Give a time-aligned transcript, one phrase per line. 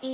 [0.00, 0.04] ス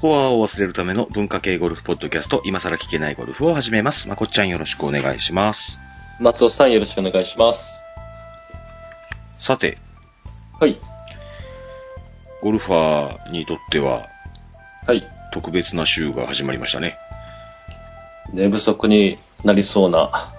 [0.00, 4.08] コアを忘れるための文化系ゴルフポッドキャスト、今更聞けないゴルフを始めます。
[4.08, 5.60] まこっちゃんよろしくお願いします。
[6.18, 7.60] 松尾さんよろしくお願いします。
[9.46, 9.85] さて、はい。
[12.46, 14.08] ゴルファーにとっては
[14.86, 15.02] はい。
[15.32, 16.96] 特別な週が始まりましたね。
[18.32, 19.98] 寝不足になりそうな。
[19.98, 20.32] は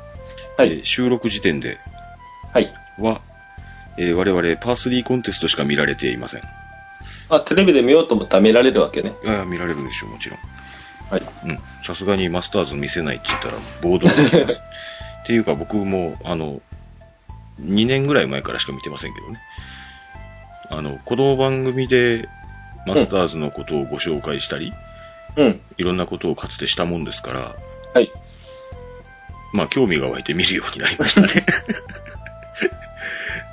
[0.57, 0.85] えーい。
[0.85, 1.77] 収録時点で
[2.53, 2.73] はい。
[2.97, 3.19] は、
[3.99, 6.43] えー我々パー3コンテストしか見られていません。
[7.27, 9.13] あ、テレビで見ようと思ったら見られるわけね。
[9.25, 10.39] いや見られるでしょう、もちろん。
[11.11, 11.21] はい。
[11.43, 11.59] うん。
[11.85, 14.61] さすがにマスターズ見せないって言ったら暴動が起きます。
[15.23, 16.61] っていうか僕も、あの、
[17.61, 19.39] 2年ぐらい前からしか見てませんけどね。
[20.69, 22.27] あの、この番組で
[22.85, 24.73] マスターズのことをご紹介したり、
[25.37, 25.61] うん。
[25.77, 27.55] いろんなことをかつてしたもんですから、
[27.93, 28.11] はい。
[29.53, 31.27] まあ興味が湧いて見るようになりましたね。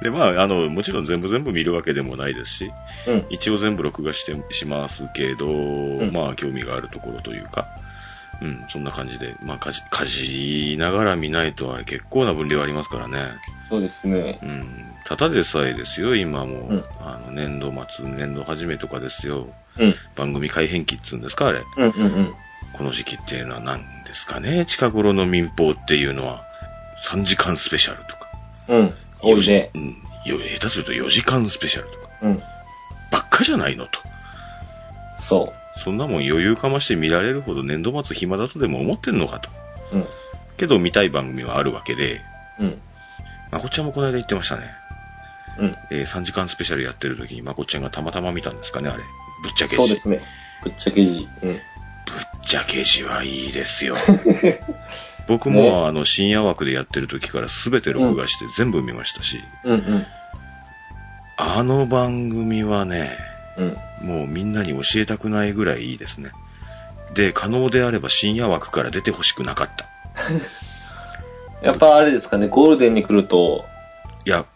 [0.02, 2.70] で、まあ、あの、もちろん全部全部見るわけでもないですし、
[3.06, 3.26] うん。
[3.30, 7.66] 一応全部録画してしますけど、んまあ興味があるところというか、
[8.42, 13.32] うん、そんな感じで、まあかじ、かじながら見ないとあれ結構な分量ありますからね。
[13.68, 14.38] そうですね。
[14.42, 19.48] うん、ただでさえですよ、今も、うんあの、年度末、年度始めとかですよ。
[19.78, 19.94] うん。
[20.16, 21.62] 番組改編期っつうんですか、あれ。
[21.76, 22.34] うんうんうん。
[22.76, 26.44] この時期っていうのは何ですかね、近頃の民放っていうのは、
[27.10, 28.30] 3時間スペシャルとか。
[28.68, 28.94] うん。
[29.22, 29.70] 多いね。
[29.74, 29.96] うん。
[30.26, 32.08] よ下手すると4時間スペシャルとか。
[32.22, 32.42] うん。
[33.10, 34.00] ばっかじゃないのと。
[35.28, 35.52] そ
[35.84, 39.50] そんなもん余裕かまして見られるほど年度末暇だとでも思ってんのかと。
[39.92, 39.96] う。
[39.96, 40.06] うん。
[40.56, 42.20] けど見たい番組はあるわけで、
[42.60, 42.80] うん。
[43.54, 44.62] まこっちゃんもこの間言ってましたね。
[45.58, 45.76] うん。
[45.92, 49.04] えー3時間スペシャルやってる時にまこっちゃんがたまたま見たんですかね、あれ。
[49.44, 49.76] ぶっちゃけ字。
[49.76, 50.20] そうですね。
[50.64, 51.28] ぶっちゃけ字。
[51.42, 51.52] うん。
[51.52, 51.60] ぶっ
[52.48, 53.94] ちゃけ字はいいですよ。
[55.28, 60.06] 僕も、ねあの深夜枠でやってる時から全て録画して全部見ましたし、うんうん。
[61.36, 63.16] あの番組はね、
[63.56, 63.64] う
[64.04, 64.08] ん。
[64.08, 66.32] もうみんなに教えたくないぐらいいいですね。
[67.14, 69.86] で、可能であれば深夜枠から出てほしくなかった。
[71.62, 73.64] やっぱあれですかね、ゴールデンに来ると、
[74.26, 74.46] いや、っ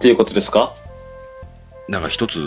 [0.00, 0.72] ていうことですか？
[1.88, 2.38] なんか一つ、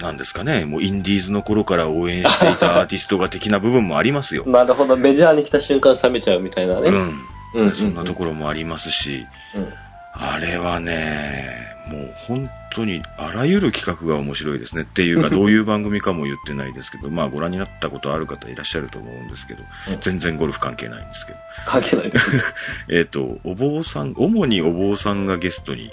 [0.00, 4.44] なんですかね、もうインディーズの頃から応援していた アーティストが的な部分もありますよ。
[4.46, 6.88] なるほど、メジャーに来た瞬間冷めちゃうみたいなね。
[6.88, 6.94] うん。
[6.94, 7.12] うん
[7.54, 9.72] うんそんなところもありますし、うん。
[10.14, 21.38] あれはね、もう本当にあらゆる企画が面白いですねっていうか、 どういう番組かも言ってないですけど、まあご覧になったことある方いらっしゃると思うんですけどうん、全然ゴルフ関係ないんですけど。
[21.66, 22.42] 関係ないですね。
[22.88, 25.90] えっと、お坊さん、主にお坊さんがゲストに、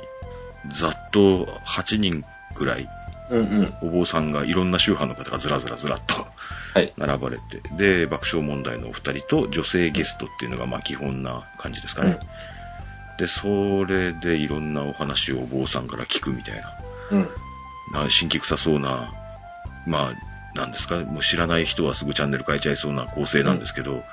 [0.73, 2.23] ざっと8人
[2.55, 2.87] くらい、
[3.31, 3.73] うんうん。
[3.81, 6.27] お坊さんがいろんな宗派の方がずらずらずらっと
[6.73, 6.93] はい。
[6.97, 12.19] 並ばれて、で、爆笑問題のお二人と女性ゲストっていうのがまあ基本な感じですかね。
[13.19, 16.71] で、それでいろんなお話をお坊さんから聞くみたいな、
[17.11, 17.29] うん。
[17.91, 19.11] な新規臭そうな、
[19.85, 24.03] まあ、なんですか、もう知らない人はすぐチャンネル変えちゃいそうな構成なんですけど、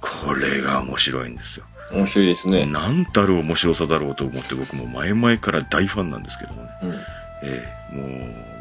[0.00, 1.66] これが面白いんですよ。
[1.92, 2.66] 面白いですね。
[2.66, 6.68] なんたる面白さだろうと思って僕も前々から大ファンなんですけどもね。
[6.82, 6.90] うん。
[7.44, 7.62] え
[7.92, 8.06] えも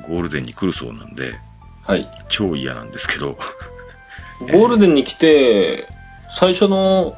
[0.07, 1.35] う、ゴールデンに来るそうなんで、
[1.85, 2.09] はい。
[2.29, 3.37] 超嫌なんですけど、
[4.51, 5.87] ゴールデンに来て、
[6.39, 7.13] 最初の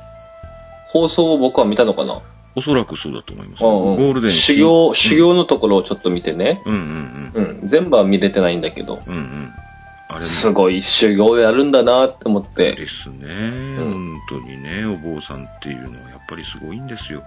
[0.90, 2.22] 放送を僕は見たのかな？
[2.56, 3.64] おそらくそうだと思います。
[3.64, 6.62] うんうんゴールデン修行、うん修行のところをちょっと見てね。
[6.66, 7.62] うんうんうん。
[7.62, 7.70] うん。
[7.70, 9.54] 全部は見れてないんだけど、うんうん。
[10.10, 12.76] あれすごい修行やるんだなって思って。
[12.76, 17.24] ですね、ん本当にね、お坊さんっていうのはやっぱりすごいんですよ。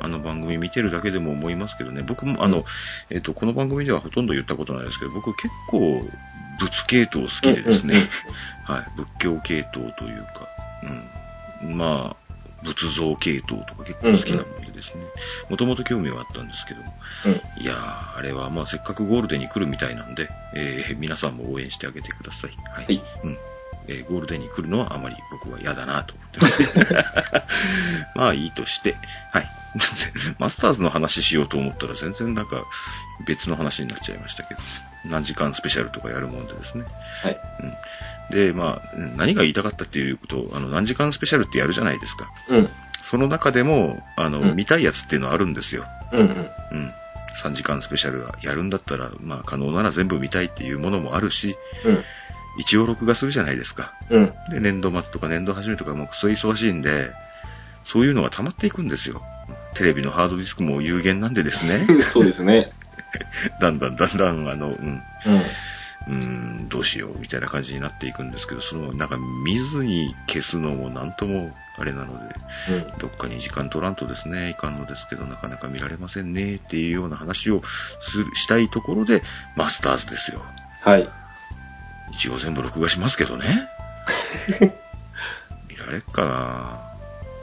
[0.00, 2.64] あの番組見てるだけでも思いますけどね、僕もあの、
[3.10, 6.02] えっ、と、この番組ではほとんど言ったことないですけど、僕結構
[6.58, 8.08] 仏系統好きでですね、
[8.64, 10.48] はい、仏教系統というか、
[11.62, 12.27] うん、まあ、
[12.62, 15.04] 仏像系統とか結構好きなものでですね、
[15.48, 16.80] もともと興味はあったんですけど、
[17.26, 17.62] うん。
[17.62, 22.50] いやー、あれはまあせっかくゴールデンに来るみたいなんで、えー皆さんも応援してあげてください。
[22.72, 22.84] はい。
[22.86, 23.38] はいうん。
[23.88, 26.58] えーゴールデンに来るのはあまり僕は嫌だなと思ってます。
[28.14, 28.96] まあいいとして、
[29.32, 29.48] はい。
[30.38, 32.64] マスターズの話しようと思ったら全然なんか
[33.26, 34.60] 別の話になっちゃいましたけど、
[35.04, 36.84] 何時間スペシャルとかやるもんでですね。
[37.22, 37.38] はい。
[37.60, 37.74] うん。
[38.30, 42.30] で、まあ、うん何が言いたかったっていうこと、あの、何時間スペシャルってやるじゃないですか。
[42.48, 42.68] うん。
[43.02, 45.86] その中でも、あの、うん見たいやつっていうのはあるんですよ。
[46.12, 46.26] うんうん。
[46.72, 46.92] うん。
[47.42, 52.04] 3時間スペシャルやるんだったら、まあ可能なら全部見たいっていうものもあるし、うん。
[52.58, 53.92] 一応録画するじゃないですか。
[54.10, 54.32] うん。
[54.50, 57.10] で、年度末とか年度始めとかもクソ忙しいんで、
[57.84, 59.22] そういうのが溜まっていくんですよ。
[59.76, 61.86] テレビのハードディスクも有限なんでですね。
[62.12, 62.72] そうですね。
[63.60, 65.02] だんだんだんだん、あの、うん、
[66.06, 66.64] うん。
[66.64, 72.34] ん、どうしようみたいな感じになっていくんですけど、その、なんか見ずに消すのもなんともあれなので、
[72.70, 72.98] うん。
[72.98, 77.62] どっかに時間取らんとですね、いかんのですけど、なかなか見られませんね、っていうような話を
[78.00, 79.22] するしたいところで、
[79.56, 80.42] マスターズですよ。
[80.82, 81.08] はい。
[82.18, 83.68] 一応全部録画しますけどね。
[85.68, 86.80] 見られっかな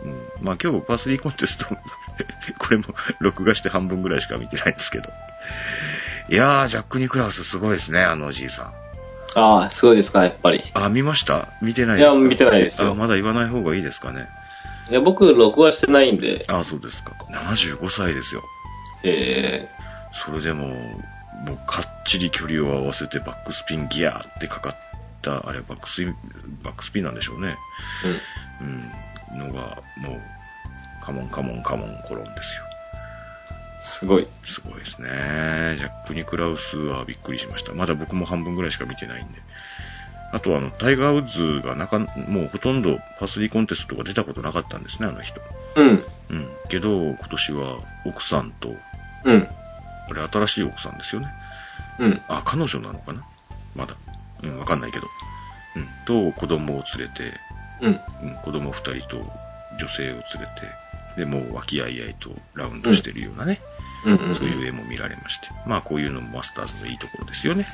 [0.03, 0.45] うん。
[0.45, 1.65] まあ今日パースリーコンテスト、
[2.59, 2.85] これも
[3.19, 5.09] 録画して半分ぐらいしか見てないんですけど。
[6.29, 8.73] いやー、ジャック・ニクラウスすごいですね、あのおじいさん。
[9.39, 10.63] ああ、すごいですか、やっぱり。
[10.73, 11.49] あ、見ました？
[11.61, 12.13] 見てないですか？
[12.13, 14.27] いや見てないですよあ、まだ言わない方がいいですかね。
[14.89, 17.13] いや、僕、録画してないんで、あ、そうですか。
[17.31, 18.43] 75歳ですよ。
[19.03, 19.67] え
[20.25, 20.67] それでも、
[21.45, 24.75] もうかっちり距離を合わせてバックスピンギアーってかかっ
[25.21, 26.15] た、あれバックスピン、
[26.63, 27.57] バックスピンなんでしょうね。
[28.61, 28.91] ー、うん。
[29.41, 30.21] うん、のが、もう、
[31.05, 32.65] カモンカモンカモンコロンですよ。
[33.99, 34.27] すごい。
[34.45, 35.75] すごいですね。
[35.77, 37.73] ジャック・ニクラウスはびっくりしました。
[37.73, 39.39] まだ僕も半分ぐらいしか見てないんで。
[40.31, 45.39] あとあの、タイガー・ウッズがなか、もうほとんどパスリーコンテストとか出たことなかったんですね、あの人。
[45.75, 46.03] うん。
[46.29, 46.49] うん。
[46.69, 48.75] けど、今年は奥さんと、
[49.25, 49.47] うん。
[50.09, 51.27] あれ新しい奥さんですよね。
[51.99, 52.21] うん。
[52.27, 53.23] あ、彼女なのかな？
[53.75, 53.95] まだ。
[54.43, 55.07] うん、わかんないけど。
[55.75, 56.31] うん。
[56.31, 57.39] と、子供を連れて、
[57.81, 57.99] うん。
[58.23, 59.17] うん、子供二人と
[59.79, 60.23] 女性を連れ
[61.15, 63.59] て、で、もう和気あいあいとラウンドしてるようなね、
[64.05, 64.15] うん。
[64.15, 64.35] うん。
[64.35, 65.47] そういう絵も見られまして。
[65.65, 67.65] まあ、こういうのもマスターズのいいところですよね。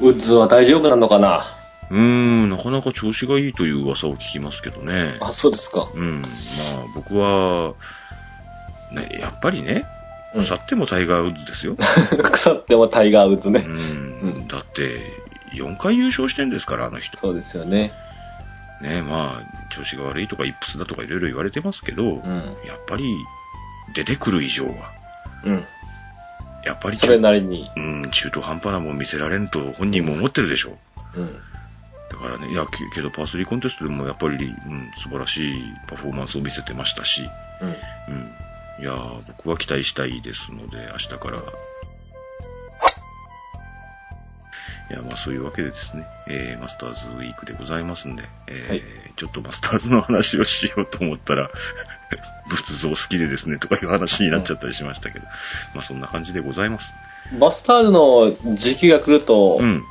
[0.00, 1.44] ウッズは大丈夫なのかな？
[1.90, 5.18] うーん、なかなか調子がいいという噂を聞きますけどね。
[5.20, 5.88] あ、そうですか。
[5.92, 6.30] うん、まあ、
[6.94, 7.74] 僕は、
[8.92, 9.99] ね、やっぱりね、うん
[10.34, 11.76] 腐ってもタイガー・ウッズですよ。
[11.76, 13.60] 腐ってもタイガーウッズう ね。
[13.62, 15.00] ん、だって、
[15.54, 17.18] 4回優勝してんですから、あの人。
[17.18, 17.92] そうですよね。
[18.80, 22.56] ね、まあ、調子が悪いとか、イップスだとかいろいろ言われてますけど、うん。
[22.66, 23.04] やっぱり、
[23.94, 24.72] 出てくる以上は、
[25.44, 25.64] うん。
[26.64, 27.70] やっぱりそれなりに。
[27.76, 30.78] うん、中途半端なもん見せられんと本人も思ってるでしょ
[31.16, 31.20] う。
[31.20, 31.34] うん。
[32.10, 37.22] だからね、いや、けけどパースリーコンテストでもやっぱり、うん、素晴らしいパフォーマンスを見せてましたし、
[37.60, 37.68] うん。
[37.68, 38.30] うん。
[38.80, 41.38] いやー僕は期待したいですので、明日から。
[44.90, 48.82] いや、まあそういうわけでですね、えー、マスターズウィークでございますんで、えーはい
[49.16, 51.50] ちょっとマスターズの話をしようと思ったら、
[52.48, 55.26] 仏像好きでですね、とかいう話になっちゃったりしましたけど、
[55.74, 56.90] まあそんな感じでございます。
[57.38, 59.84] バスターズの時期が来ると、うん。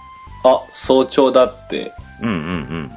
[0.43, 2.91] あ、早朝だってうんうんうん。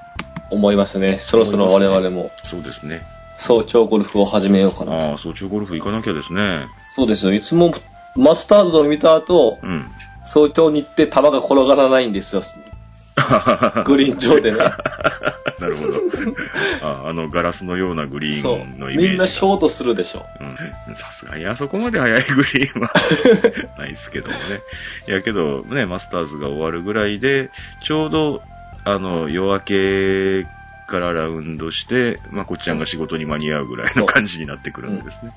[0.51, 1.21] 思いますね。
[1.27, 3.03] そろそろ我々もそうですね。
[3.39, 4.93] 早朝ゴルフを始めようかな。
[4.93, 6.67] ああ、早朝ゴルフ行かなきゃですね。
[6.95, 7.35] そうですよ。
[7.35, 7.73] いつも
[8.17, 9.91] マスターズを見た後、うん。
[10.25, 12.43] 早朝に行って球が転がらないんですよ。
[13.85, 14.59] グリーン上でね。
[15.61, 15.93] なるほど。
[16.83, 18.91] ああの、ガラスのようなグリーンの。
[18.91, 19.09] イメージ。
[19.11, 20.25] みんなショートするでしょ。
[20.41, 20.95] うん。
[20.95, 22.93] さすがにあそこまで速いグリーンは
[23.79, 24.61] ないですけどもね。
[25.09, 27.51] いやけど、ね、マスターズが終わるぐらいで、
[27.83, 28.43] ちょうど、
[28.85, 30.47] あの、夜明け
[30.89, 35.33] からラウンドして、まあ、こっちゃんが仕事に間に合うぐらいの感じになってくるんでですね。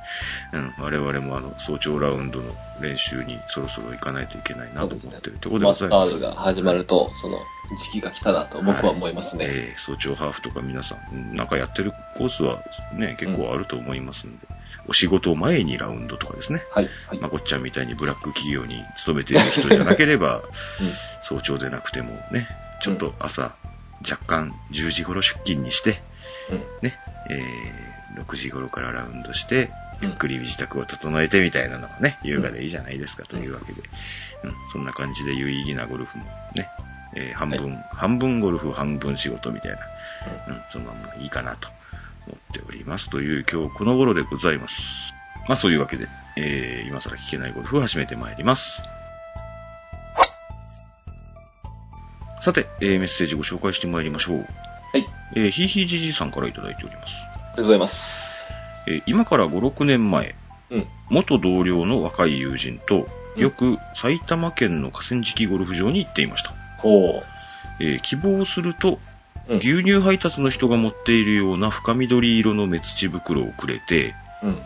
[0.53, 0.73] うん。
[0.83, 6.13] 我々もあの、早朝ラウンドの練習にそろそろ行かないといけないなと思ってるところでごマスターざいます。
[6.13, 7.39] ズが始まると、その
[7.93, 9.45] 時期が来たなと僕は思いますね。
[9.45, 12.63] えー早朝ハーフとか皆さん、うんなんかやってるコースは
[12.93, 14.47] ね、結構あると思いますんで、
[14.87, 16.63] お仕事前にラウンドとかですね。
[16.71, 16.89] はい。
[17.07, 17.19] はい。
[17.19, 20.43] まあ、こっちゃんみたいにブラック企業に勤めている人じゃなければ、
[20.81, 22.47] うん早朝でなくてもね、
[22.81, 23.55] ちょっと朝、
[24.01, 26.01] 若干10時頃出勤にして、
[26.51, 26.57] うん。
[26.81, 26.97] ね、
[27.29, 29.69] えー6時頃からラウンドして、
[30.01, 33.81] ゆっくり身支度を整えてみたいなのがね、優雅でいいじゃないですかというわけで、
[34.43, 36.25] うん、そんな感じで有意義なゴルフも
[36.55, 36.69] ね、
[37.15, 39.77] えー半分、半分ゴルフ、半分仕事みたいな、
[40.47, 41.69] うん、そんなものがいいかなと
[42.27, 43.09] 思っております。
[43.09, 44.75] という今日この頃でございます。
[45.47, 48.81] まあそういうわけで、えー今更聞けないゴルフを始めてまいります。
[52.45, 54.37] さて、えーメッセージご紹介してまいりましょう。
[54.37, 54.43] は
[54.99, 55.07] い。
[55.35, 57.09] えーひいひいじじいさんからいただいております。
[57.09, 57.95] ありがとうございます。
[58.87, 60.35] えー今から5、6年前、
[60.69, 60.87] うん。
[61.09, 66.53] 元同僚の若い友人と、よく埼玉県の河川敷ゴルフ場に行っていました。
[66.77, 67.23] ほ
[67.79, 68.99] えー希望すると、
[69.49, 69.53] う。
[69.53, 69.57] うん。
[69.57, 74.61] 牛乳配達の人が持っているような深緑色の目土袋をくれて、うん。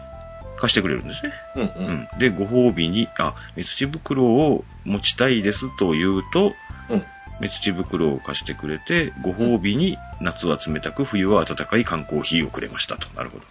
[0.59, 1.31] 貸してくれるんですね。
[1.55, 1.63] うん。
[1.63, 1.73] う。
[1.77, 2.19] うんん。
[2.19, 6.51] で、ご褒美に、あ、目土袋を持ちたいですと言うと、
[6.89, 7.03] うん。
[7.39, 13.07] 目土袋を貸してくれて、ご褒美に夏は冷たく冬は暖かい缶コーヒーをくれましたと。
[13.15, 13.45] なるほど。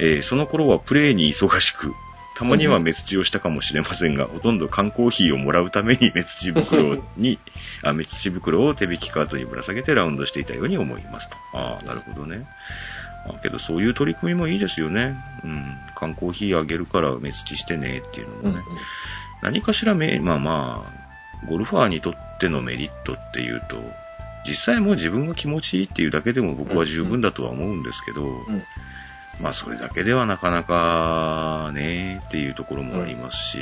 [0.00, 1.92] えーその頃はプレーに忙しく、
[2.34, 7.38] たまには目土をしたかもしれませんが、ほとんど缶コーヒーをもらうために 目土袋に、
[7.84, 11.36] あ、目土袋を手引きカートにぶら下げてラウンドしていたように思いますと。
[11.54, 12.46] ああ、なるほどね。
[13.28, 15.14] あけどそういう取り組みもいいですよね。
[15.44, 15.76] うん。
[15.94, 18.54] 缶コーヒーあげるから目土してねっていうのもうん。
[18.54, 18.62] ね。
[19.42, 21.01] 何かしらめ、まあまあ、
[21.48, 23.76] ゴルファーにとってのメリットっていうと、
[24.46, 28.62] 実際もう自分が気持ちいいっていうだけでも僕は十分だとは思うんですけど、うん。
[29.40, 33.58] まあそれだけではなかなかねっていうところもありますし、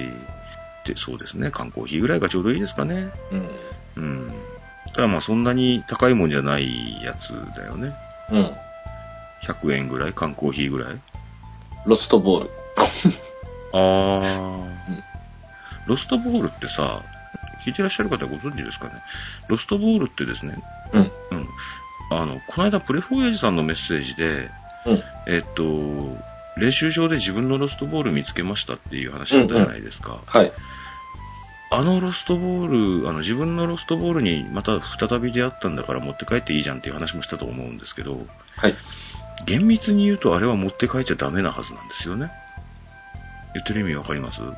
[0.86, 3.10] でそうですね、缶コーヒーぐらいがちょうどいいですかね。
[3.96, 4.02] うん。
[4.02, 4.32] うん。
[4.94, 7.94] ただまあそんなに高いもんじゃないやつだよね。
[8.30, 8.56] うん。
[9.46, 11.00] 100円ぐらい缶コーヒーぐらい
[11.86, 12.50] ロストボール。
[13.72, 14.68] あー、
[15.86, 17.02] ロストボールってさ、
[17.64, 18.92] 聞いてらっしゃる方ご存知ですかね？
[19.48, 20.62] ロストボールってですね、
[20.92, 21.00] うん。
[21.00, 21.10] うん。
[22.12, 24.50] あの、この間プレフォーエイジさんのメッセージで、
[24.86, 25.02] うん。
[25.28, 25.62] えっと、
[26.58, 30.22] 練習場で自分のロストボール見つけましたっていう話だったじゃないですか。
[30.26, 30.52] はい。
[31.72, 38.26] あのロストボール、あの自分のロストボールにまた再び出会ったんだから持って帰っていいじゃんっていう話もしたと思うんですけど、
[38.56, 38.74] はい。
[39.46, 42.30] 厳密に言うとあれは持って帰っちゃダメなはずなんですよね？
[43.54, 44.42] 言ってる意味わかります？
[44.42, 44.52] うん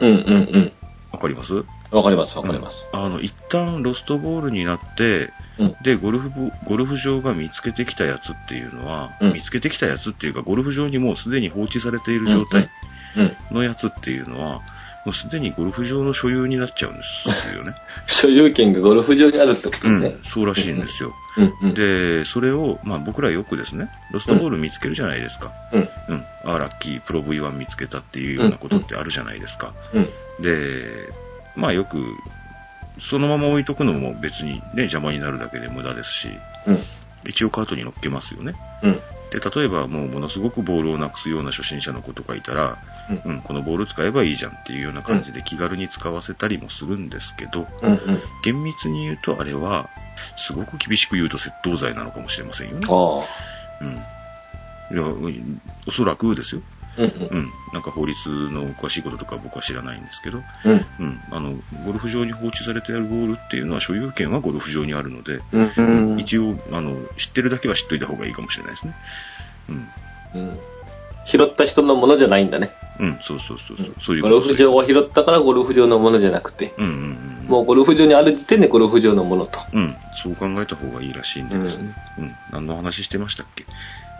[0.00, 0.72] うん
[1.12, 1.54] わかります？
[1.54, 1.66] うん。
[1.90, 2.74] わかりますわかります。
[2.92, 5.76] うんあの、一旦ロストボールになって、うん。
[5.82, 12.68] で、ゴルフボ、ゴルフ場が見つけてきたやつっていうのは、うん見つけてきたやつっていうか、ゴルフ場にもうすでに放置されている状態
[13.16, 13.36] うん。
[13.50, 14.60] のやつっていうのは、
[15.08, 17.74] もうすでにゴルフ場の所有になっちゃうんですよね。
[18.20, 21.14] 所有権がゴルフ場にあるってことうんね。、そうらしいんですよ。
[21.38, 21.74] うんうん。
[21.74, 25.50] で、それを、まあ僕らよくですね、ロストボール見つけるじゃないですか。
[25.72, 25.88] うん。
[26.08, 26.24] うん。
[26.44, 29.72] あーラッキー、プロ V1 見つけたっていうようなことってあるじゃないですか。
[29.94, 30.08] うん。
[30.42, 31.08] で、
[31.56, 31.96] まあよく、
[33.00, 36.28] そのまま置いとくのも別にね、邪魔になるだけで無駄ですし、
[36.66, 36.82] うん。
[37.24, 38.52] 一応カートに乗っけますよね。
[38.82, 39.00] うん。
[39.30, 42.78] で、例えばもうものすごくボールをなくすような初心者の子とかいたら、
[43.24, 48.22] うんうん、このボール使えばいいじゃんっていうような感じで気軽に使わせたりもするんですけど、うんうん。
[48.44, 49.88] 厳密に言うとあれは、
[50.46, 52.86] すごく厳しく言うと窃盗罪なのかもしれませんよね。
[53.80, 53.88] うん。
[54.90, 56.62] いや、うんおそらくですよ。
[56.98, 57.50] うんうん。
[57.72, 60.72] なんか法律の詳しいこととか僕は知らないんですけど、うん。
[60.72, 60.86] うん。
[60.98, 61.20] うん。
[61.30, 66.20] あの、ゴルフ場に放置されてあるボールっていうのは所有権はゴルフ場にあるので、うんうん。
[66.20, 68.94] 一応、あの、知ってるだけは知っといた方がいいかもしれないですね。
[69.68, 69.88] うん。
[70.34, 70.58] うん。
[71.30, 72.70] 拾った人のものじゃないんだね。
[73.00, 73.94] うん、そうそうそうそう。
[74.00, 76.94] そういうゴルフ場を拾ったからゴルフ場のものじゃなくて、うんうんう
[77.44, 77.46] ん。
[77.48, 79.60] もうゴルフ場にある時点でゴルフ場のものと。
[79.72, 81.94] うん、そう考えた方がいいらしいんでですね。
[82.18, 82.34] うん。
[82.50, 83.66] 何の話してましたっけ？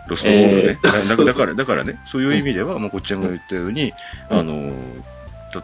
[0.09, 0.79] ロストボールね。
[0.83, 1.07] えー。
[1.07, 3.93] だだだから、だからね、そういう意味では、まあ、こっちゃんが言ったように、
[4.29, 4.39] うん。
[4.39, 4.73] あの、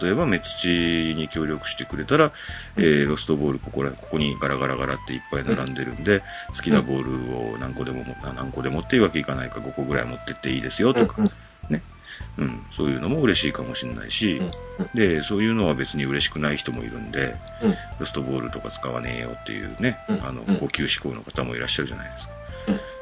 [0.02, 0.68] 例えば、メツチ
[1.16, 2.32] に協力してくれたら、
[2.76, 6.22] えー、ロストボールここら、ここにガラガラガラっていっぱい並んでるんで、
[6.56, 11.32] 好きなボールを何個でも何個でもっていうわけいかないか、5個ぐらい持ってっていいですよとか、うん
[11.70, 11.84] ね。
[12.38, 14.42] うん、そういうのも嬉しいかもしれないし、
[14.80, 14.90] うん。
[14.94, 17.76] で、そういうのは別に嬉しくない人もいるんで、うん。
[18.00, 20.26] ロストボールとか使わねえよっていうね、うん。
[20.26, 22.34] あのうん、高級志向の方もいらっしゃるじゃないですか。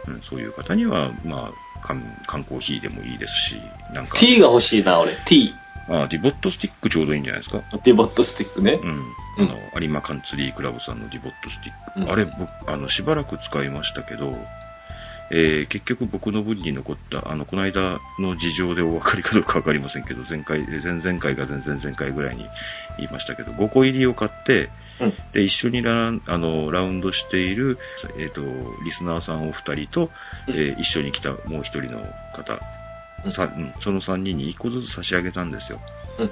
[0.08, 0.14] うん。
[0.16, 1.54] うん、そういう方には、まあ、
[1.86, 3.62] 缶缶コーヒーでもいいですし、
[3.94, 5.16] なんか、T が欲しいな、俺。
[5.26, 5.54] T。
[5.90, 7.62] あディボットスティックちょうどいいんじゃないですか。
[7.84, 8.88] ディボットスティックねう。
[8.88, 9.04] ん。
[9.38, 12.00] あの、有馬カンツリークラブさんのディボットスティック。
[12.00, 14.34] うんあれ、僕、あの、しばらく使いましたけど、
[15.32, 22.46] えー結局僕の分に残った、あの、この間の事情でお分かりかどうかわかりませんけど、前回、え前々回か前々々回ぐらいに
[22.98, 25.14] 言いましたけど、5個入りを買って、うん。
[25.34, 27.80] で、一緒にランあのラウンドしている、
[28.20, 28.42] えっ、と、
[28.84, 30.12] リスナーさんお二人と、
[30.48, 32.00] うんえー一緒に来たもう一人の
[32.34, 32.60] 方、
[33.26, 35.80] うんさうん、その3人に1個ずつ差し上げたんですよ。
[36.20, 36.32] うん。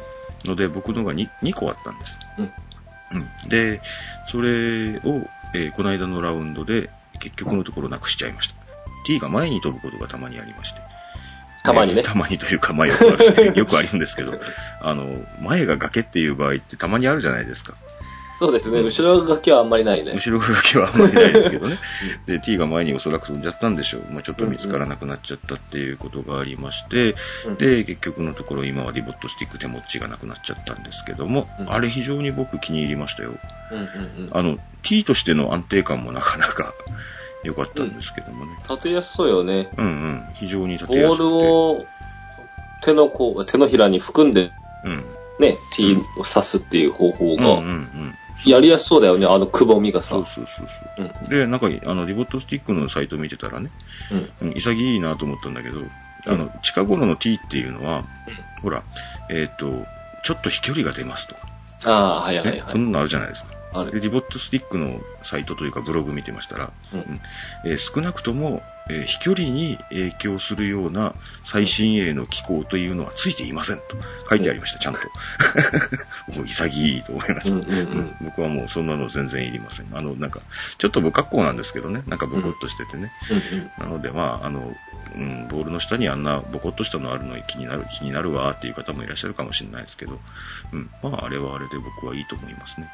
[0.50, 2.18] ので、僕のが 2, 2個あったんです。
[2.38, 2.52] うん。
[3.18, 3.50] うん。
[3.50, 3.82] で、
[4.32, 8.61] それを、えーこの間のラウンドで、結局のところなくしちゃいました。
[9.06, 10.82] T が前に飛ぶことがたまにありまして。
[11.64, 14.34] たまにねえーたまにというか、まあよくある、よくあるんですけど、
[14.82, 17.76] あの、前が崖っていう場合ってたまにあるじゃないですか。
[18.42, 18.82] そうですね。
[18.82, 20.14] 後ろ崖はあんまりないね。
[20.14, 21.78] 後ろ崖はあんまりないですけどね。
[22.26, 24.06] で、T が前におそらく飛んじゃったんでしょう。
[24.12, 27.16] まあちょっと見つからなくなっちゃったっていうことがありまして、
[27.46, 33.34] うんで、結局のところ今はディボットスティック手持ちがなくなっちゃったんですけども、うんあれ非常に僕気に入りましたよ。
[33.72, 33.88] うんうんう
[34.28, 34.30] ん。
[34.32, 36.74] あの、T としての安定感もなかなか
[37.44, 38.52] 良かったんですけどもね。
[38.70, 39.70] 立てやすそうよね。
[39.78, 40.30] うんうん。
[40.36, 41.24] 非常に立てやすくて。
[41.24, 41.86] ルを
[42.84, 44.52] 手のこう、手のひらに含んで、
[44.84, 45.06] うん。
[45.40, 48.16] ね、T を刺すっていう方法うんうんうが、ん。
[48.46, 50.10] やりやすそうだよね、あのくぼみがさ。
[50.10, 50.68] そうそうそう
[50.98, 51.30] うんそう。
[51.30, 53.72] で、なんか、あの、ディボットスティックのサイト見てたらね、
[54.12, 54.50] うん。
[54.50, 55.80] うん潔いなと思ったんだけど、
[56.28, 58.04] あの、近頃の T っていうのは、
[58.62, 58.84] ほら、
[59.30, 59.86] えっ、と、
[60.24, 61.42] ちょっと飛距離が出ますとか、
[61.84, 62.72] ああ、はいはいね、はい。
[62.72, 63.50] そんなのあるじゃないですか。
[63.74, 64.02] で、ある。
[64.02, 67.22] ディボットスティックのサイトというかブログ見てましたら、うんうん
[67.66, 73.84] えー少なくとも、えー飛距離に影響するような最新鋭の機構というのはついていませんと
[74.30, 75.00] 書いてありました、ちゃんと。
[76.34, 79.88] もう潔いと思いました、うんうんうん僕はもうそんなの全然いりません。
[79.94, 80.42] あの、なんか、
[80.78, 83.12] ちょっと不格好なんですけどね、なんかブクッとしててね。
[83.30, 83.72] うんうん。
[83.78, 84.76] なので、まあ、あの、
[85.16, 90.20] うん、ボールの下にあんなボコッとしたのあるの気になる、気になるわっていう方もいらっしゃるかもしれないですけど、
[90.72, 92.88] うん、まああれはあれで僕はいいと思いますね。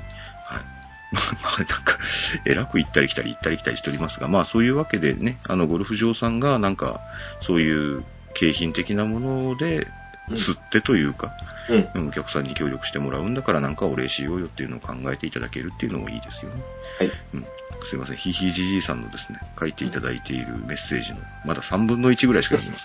[0.47, 0.63] はい。
[1.11, 1.97] まあ、なんか、
[2.45, 7.01] えらく行ったり来たり行ったり来たりしておりますが、まあそういうわけでね、あの、ゴルフ場さんがなんか、
[7.41, 9.87] そういう景品的なもので、
[10.35, 11.31] 釣ってというか、
[11.69, 11.89] うん。
[11.93, 16.61] うんお客さんに協力してもらうんだからなんかお礼しようよっていうのを考えていただけるっていうのもいいですよね。
[16.99, 17.11] はい。
[17.33, 17.45] うん。
[17.89, 18.17] すいません。
[18.17, 22.79] ひひじじいさんのですね、書いていただいているメッセージの、まだ3分の1ぐらいしか読んで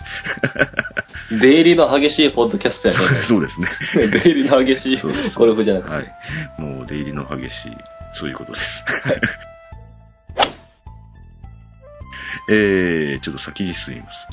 [1.31, 3.21] ま 出入りの激しいポッドキャストやね。
[3.21, 3.27] す。
[3.29, 3.67] そうですね。
[3.95, 5.01] 出入りの激しい
[5.35, 5.93] ゴルフじゃなくて。
[5.93, 6.13] はい。
[6.57, 7.77] もう出入りの激しい、
[8.13, 8.83] そういうことです。
[12.49, 14.27] えー、ちょっと先に進みます。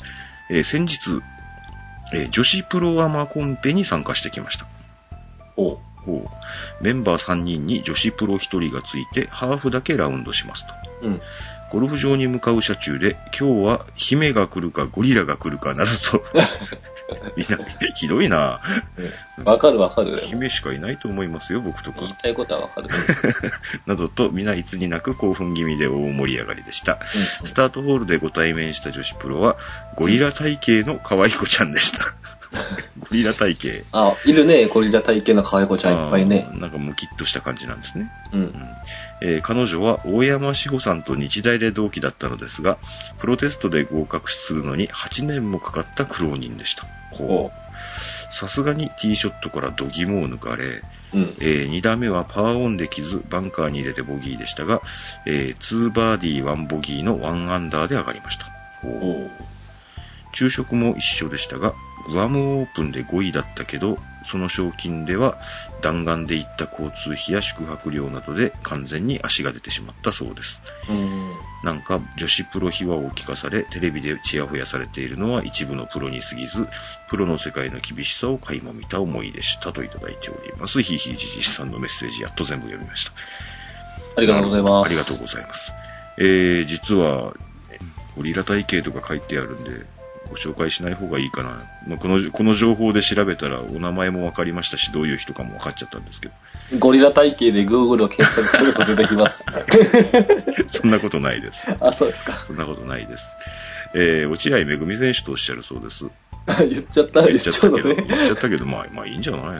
[0.49, 0.97] えー先日、
[2.13, 4.65] えー女子プロアマコンペに参加してきました。
[5.57, 5.77] おう。
[6.05, 10.73] ほうメンバー3人に女子プロ1人がついて、ハーフだけラウンドしますと。
[11.03, 11.21] うん。
[11.71, 16.23] ゴルフ場に向かう車中で、今日は姫が来るかゴリラが来るかなどと、
[17.37, 17.57] みんな、
[17.95, 18.59] ひどいな
[19.45, 20.17] わかるわかる。
[20.17, 22.13] 姫しかいないと思いますよ、僕とか言い。
[22.15, 22.89] たいことはわかる。
[23.87, 26.99] などと、皆いつになく興奮気味で大盛り上がりでした。
[27.41, 29.55] うんスタートホールでご対面した女子プロは、
[29.95, 32.15] ゴリラ体型の可愛い子ちゃんでした。
[32.99, 33.97] ゴリラ体型。
[33.97, 38.11] あ、いるね、ゴリラ体型の可愛い子ちゃんいっぱいねなんかムキッとした感じなんですね。
[38.33, 38.37] う。
[38.37, 38.53] うんん
[39.23, 42.77] えー彼女は大山志保さんと日大で同期だったのですが、
[43.19, 46.85] プロテストで合格するのに8年もかかった苦労人でした。
[47.13, 47.61] おほう
[48.31, 50.81] さすがにティーショットから度肝を抜かれ、
[51.13, 51.35] うん。
[51.41, 54.81] え2打目はパワーオンできず、バンカーに入れてボギーでしたが、
[55.25, 58.45] え2バーディー1ボギーの1アンダーで上がりました。
[60.33, 63.97] 昼食も一緒でしたが、グアムオープンで5位だったけど、
[64.29, 65.37] その賞金では
[65.81, 70.61] 弾丸で行った交通費や宿泊料などで完全に足が出てしまったそうです。
[70.89, 71.33] うん。
[71.63, 76.67] なんか女子プロ秘話を聞かされ、テレビでチヤホヤされているのは一部のプロに過ぎず、
[77.09, 80.81] プロの世界の厳しさを垣間見た思いでしたといただいております。
[80.81, 83.11] ひいひいじじさんのメッセージやっと全部読みました。
[84.17, 84.85] ありがとうございます。
[84.85, 85.71] ありがとうございます。
[86.17, 87.33] えー、実は、
[88.15, 89.85] ゴリラ体型とか書いてあるんで、
[90.31, 91.63] ご紹介しない方がいいかな。
[91.85, 96.33] まあ、この、この情報で調べたらお名前も分かりましたし、どういう人かも分かっちゃったんですけど。
[96.79, 99.43] ゴリラ体型で Google を検索すると出てきます。
[100.79, 101.57] そんなことないです。
[101.81, 102.33] あ、そうですか。
[102.47, 103.23] そんなことないです。
[103.93, 106.05] えー、落合めぐみ選手とおっしゃるそうです。
[106.47, 107.95] あ言っちゃった、言っちゃったけど、ね。
[108.07, 109.41] 言っちゃったけど、まあ、まあいいんじゃない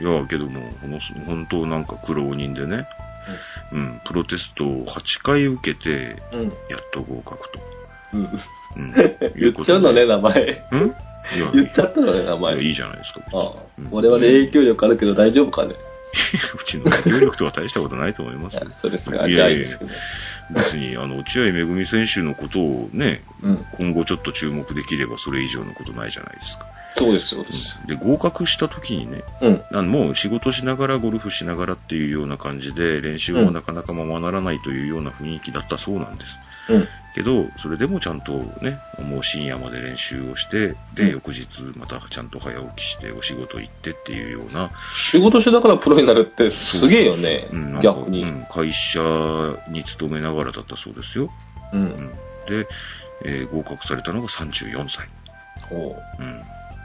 [0.00, 2.86] いや、けども、この、本当なんか苦労人でね、
[3.72, 6.42] うん、プロテストを8回受けて、うん。
[6.44, 7.60] やっと合格と。
[7.60, 7.81] うん。
[8.14, 8.94] うん、
[9.36, 10.66] 言っちゃうのね、名前。
[10.72, 10.94] うん？
[11.54, 12.60] 言っちゃったのね、名前。
[12.62, 13.20] いいじゃないですか。
[13.32, 15.74] ああうん我々影響力あるけど大丈夫かね？
[16.60, 18.66] うちの影響力とは大したことないと思いますよ。
[18.82, 19.26] そうですか。
[19.26, 19.90] いやいやですけど。
[20.54, 23.64] 別に、あの、落合めぐみ選手のことをね、うん。
[23.78, 26.66] 今後ちょっと注目できればそれ以上のことないじゃないですか。
[26.96, 27.78] そうです、そうです。
[27.86, 29.22] で、合格した時にね、
[29.72, 29.90] うん。
[29.90, 36.32] もう仕事しながらゴルフしながらっていうような感じで練習もなかなかままならないというような雰囲気だったそうなんです。
[36.68, 36.88] うん。
[37.14, 41.46] けど、それでもちゃんとね、もう深夜まで練習をして、うで、ん翌日
[41.76, 44.70] またちゃんと早起きしてお仕事行ってっていうような、
[45.12, 48.22] 仕事しながらプロになるってすげえよねうん、逆に。
[48.22, 49.00] うん会社
[49.70, 51.30] に勤めながらだったそうですよ。
[51.72, 51.76] う。
[51.76, 52.12] うんん、
[52.48, 52.68] で、
[53.24, 55.08] えー合格されたのが34歳。
[55.70, 56.42] おううん。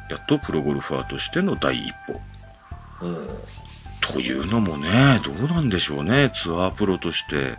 [0.10, 1.94] やっとプロゴルファーとしての第一
[3.02, 3.06] 歩。
[3.06, 3.30] うん。
[4.02, 7.58] というのもね、どうなんでしょうね、ツアープロとして。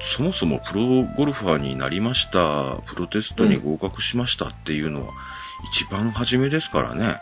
[0.00, 5.12] そそもそもプロゴルファーになりました、プロテストに合格しましたっていうのは、
[5.72, 7.16] 一番初めですからね。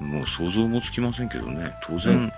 [0.00, 0.10] うん。
[0.10, 1.72] もう想像もつきませんけどね。
[1.86, 2.32] 当然、うん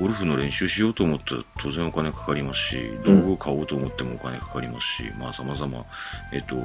[0.00, 5.86] ゴルフの練習しようと思ったら当然お金かかりますし、うん道具を買おうと思ってもお金かかりますし、まあ様々、
[6.32, 6.56] えっと、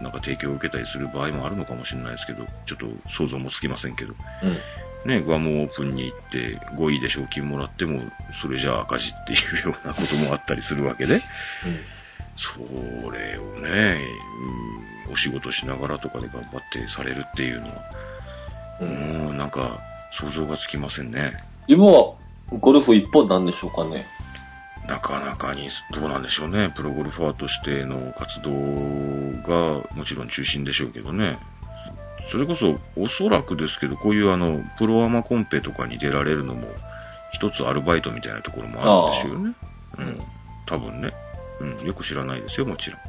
[0.00, 4.14] なんか提供を受けたりする場合もあるのかもしれないですけど、ちょっと想像もつきませんけど。
[4.42, 4.58] うん。
[5.04, 8.02] ね、グアムオープンに行って5位で賞金もらっても、
[8.42, 11.22] それじゃあ赤字っていうようなこともあったりするわけで、
[12.36, 12.58] そ
[13.10, 14.00] れをね、
[14.82, 17.74] うんお仕事しながらとかで頑張ってされるっていうのは、
[18.80, 18.84] う。
[18.84, 19.80] うんん、なんか
[20.12, 21.32] 想像がつきませんね。
[21.66, 22.14] 今は
[22.60, 24.06] ゴルフ一本なんでしょうかね。
[24.86, 26.72] なかなかに、どうなんでしょうね。
[26.74, 28.50] プロゴルファーとしての活動
[29.42, 31.38] がもちろん中心でしょうけどね。
[32.30, 36.68] それこそ、おそらくですけど、こういうあの、プロアマコンペとかに出られるのも、
[37.32, 39.54] 一つアルバイトみたいなところもあるんですよね。
[39.98, 40.22] うん。
[40.66, 41.12] 多分ね。
[41.60, 41.86] うん。
[41.86, 43.00] よく知らないですよ、もちろん。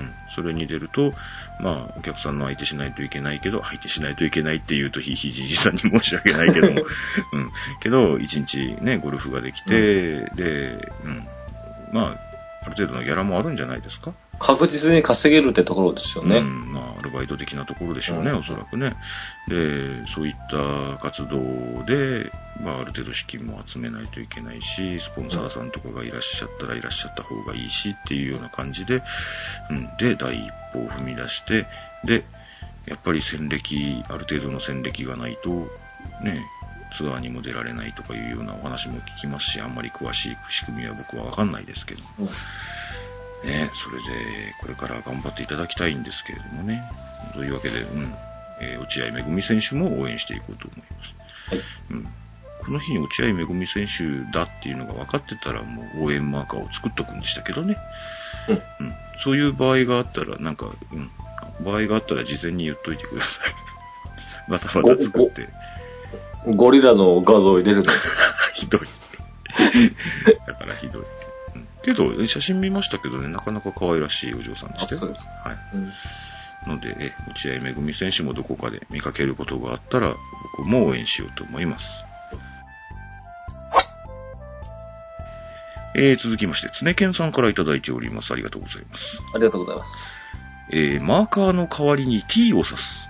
[0.00, 0.10] うん。
[0.34, 1.12] それに出ると、
[1.60, 6.82] まあ、お客さんの相手しないといけないけど、相手しないといけないって言うと、ひいひいじじさんに申し訳ないけども、
[7.32, 7.50] うん。
[7.80, 11.28] けど、一日ね、ゴルフができて、で、うん。
[11.92, 12.33] まあ、
[12.64, 14.14] ある程度のギャラもあるんじゃないですか？
[14.40, 16.38] 確実に稼げるってところですよね。
[16.38, 18.96] うん、まあ、アルバイト的なところでしょうね、うんおそらくね。
[19.48, 29.02] で、そういった活動で、まあ、ある程度資金も集めないといけないし、スポンサーさんとかがいらっしゃったらいらっしゃった方がいいしっていうような感じで、
[29.70, 31.66] うん、で、第一歩を踏み出して、
[32.04, 32.24] で、
[32.86, 35.50] やっぱり戦歴、ある程度の戦歴がないと、
[36.22, 36.44] ね、
[36.96, 42.02] ツアーにも出られないとかいうようなお話も聞きますし、あんまり詳しい仕組みは僕はわかんないですけど。
[42.18, 42.28] うん
[43.44, 46.82] ね、それで、これから頑張っていただきたいんですけれどもね。
[47.34, 48.14] というわけで、うん、
[48.60, 51.50] えー落合めぐみ選手も応援していこうと思います。
[51.50, 51.60] はい。
[51.90, 52.08] うん。
[52.64, 57.76] この日に落合めぐみ選手だっていうのが分かってたら、もう応援マーカーを作っとくんでしたけどね。
[58.48, 58.86] うん。
[58.86, 58.94] うん。
[59.22, 61.10] そういう場合があったら、なんか、うん。
[61.64, 63.54] 場合があったら事前に言っといてください。
[64.50, 65.48] またまた作って。
[66.56, 67.92] ゴリラの画像を入れるの？
[68.54, 68.80] ひどい。
[70.46, 71.02] だからひどい。
[71.02, 75.00] うんけど、写真見ましたけどね、なかなか可愛らしいお嬢さんでしたよ。
[75.02, 75.56] あそうですはい。
[75.74, 75.92] うん
[76.66, 80.14] ので、え、落合めぐみ選手もどこかで見かけることがあったら、
[80.56, 81.86] 僕も応援しようと思います。
[85.96, 88.32] えー、続きまして、つねけんさんからいただいております。
[88.32, 89.02] ありがとうございます。
[89.34, 89.90] ありがとうございます。
[90.72, 93.08] えー、マーカーの代わりに T を刺す。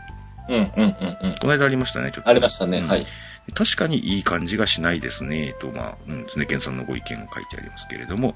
[0.48, 1.38] うん、うん、うん、うん。
[1.38, 2.30] この間ありましたね、ちょっと。
[2.30, 3.07] ありましたね、うんはい。
[3.54, 8.35] 確かにいい感じがしないですね、と、まあ、うん、つねけんさんのご意見を書いてありますけれども、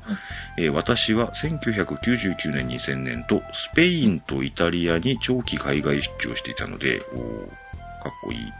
[0.58, 7.48] えー私は1999年2000年とスペインとイタリアに長期海外出張していたので、おー
[8.02, 8.52] かっこいい。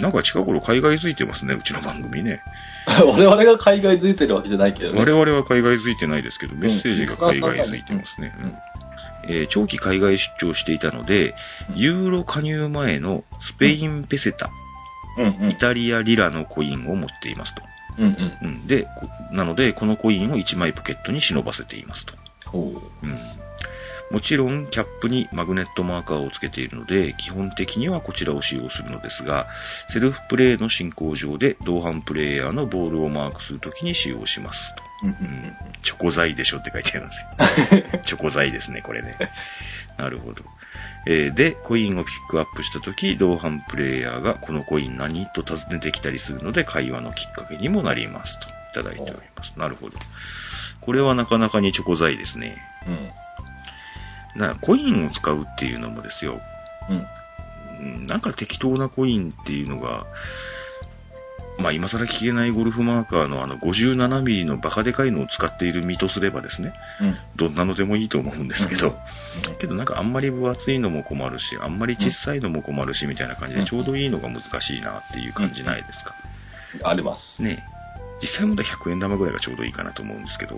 [0.00, 2.42] なんか近頃海外づいてますね、うちの番組ね。
[2.86, 4.98] 我々が海外づいてるわけじゃないけどね。
[4.98, 8.34] 我々は海外づいてないですけど、メッセージが海外づいてますね。
[8.40, 8.54] うん
[9.28, 11.34] えー長期海外出張していたので、
[11.70, 14.50] うんユーロ加入前のスペインペセタ、
[15.18, 15.56] うん、うんイ。
[15.58, 17.62] タリアリラのコインを持っていますと。
[17.98, 18.38] うん、うん。
[18.42, 22.14] うん、で、こなので、このコインを1枚ポケットに忍ばせていますと。
[23.02, 23.18] うん
[24.10, 29.48] もちろん、キャップにマグネットマーカーをつけているので、基本的にはこちらを使用するのですが、
[29.88, 34.74] セルフプレイの進行上で、同伴プレイヤーのボールをマークするときに使用します
[35.82, 38.00] チョコ材でしょって書いてありますよ。
[38.04, 39.14] チョコ材ですね、これね。
[39.98, 40.42] なるほど。
[41.06, 48.48] えーで、コインをピックアップしたとき、同伴プレイヤーがこのコイン何と尋ねてきたりするので、会話のきっかけにもなりますと。
[48.48, 49.52] いただいております。
[49.56, 49.98] なるほど。
[50.80, 52.56] これはなかなかにチョコ材ですね。
[52.86, 53.10] うん。
[54.36, 56.40] なコインを使うっていうのもですよ、
[56.90, 56.96] うん。
[56.96, 60.06] うんなんか適当なコインっていうのが、
[61.58, 67.16] まあ今更聞けないゴルフマーカーのあの57ミリのバカでかいのを使っている身とすればですね、うん。
[67.36, 68.94] どんなのでもいいと思うんですけど、うん
[69.58, 76.14] けどなんかあんまり分厚いのも困るし、あんまり小さいのも困るしみたいな感じでうんちょうどいいのが難しいなっていう感じないですか？
[76.82, 77.40] あります。
[77.42, 77.62] ね
[78.20, 80.56] 実際問題100円玉ぐらいがちょうどいいかなと思うんですけど、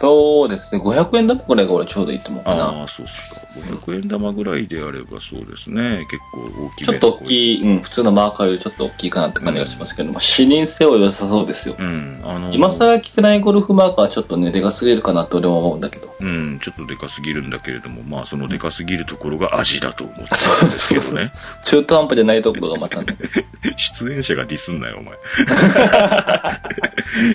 [0.00, 0.80] そうですね。
[0.80, 2.82] 500円玉くらいが俺ちょうどいいと思うかあな。
[2.84, 3.40] あ、そうっすか。
[3.84, 6.06] 500円玉ぐらいであればそうですね。
[6.10, 11.74] 結構大きめちょっと大きい、うん、普通のマーカーよりちょっと大きいかなって感じがしますけど、まあ、視認性は良さそうですよ。
[11.78, 16.14] うん、あの、今更着てないゴルフマーカーはちょっとね、でかすぎるかなと俺も思うんだけど。
[16.20, 21.32] うん、ちょっとでかすぎるんだけれども、まあそのでかすぎるところが味だと思ってたんですけどね。
[21.64, 23.16] 中途半端じゃないところがまたね。
[23.98, 25.16] 出演者がディスんなよ、お前。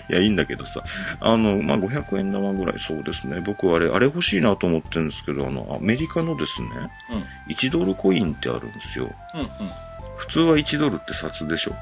[0.09, 0.83] いや、いいんだけどさ。
[1.19, 3.41] あの、まあ、500円玉ぐらい、そうですね。
[3.41, 6.69] 僕あれ、あれ欲しいなと思ってるんですけど、あの、アメリカのですね、
[7.47, 7.53] うん。
[7.53, 9.09] 1ドルコインってあるんですよ。
[9.35, 9.49] うん、
[10.17, 11.75] 普通は1ドルって札でしょ。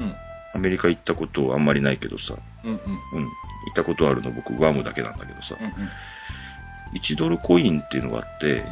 [0.00, 0.14] うん。
[0.54, 2.34] アメリカ行ったことあんまりないけどさ。
[2.64, 2.78] うん、うん。
[2.78, 2.80] うん。
[2.82, 3.28] 行
[3.72, 5.56] ったことあるの僕、グアムだけなんだけどさ。
[5.60, 8.64] うん、1ドルコインっていうのがあって、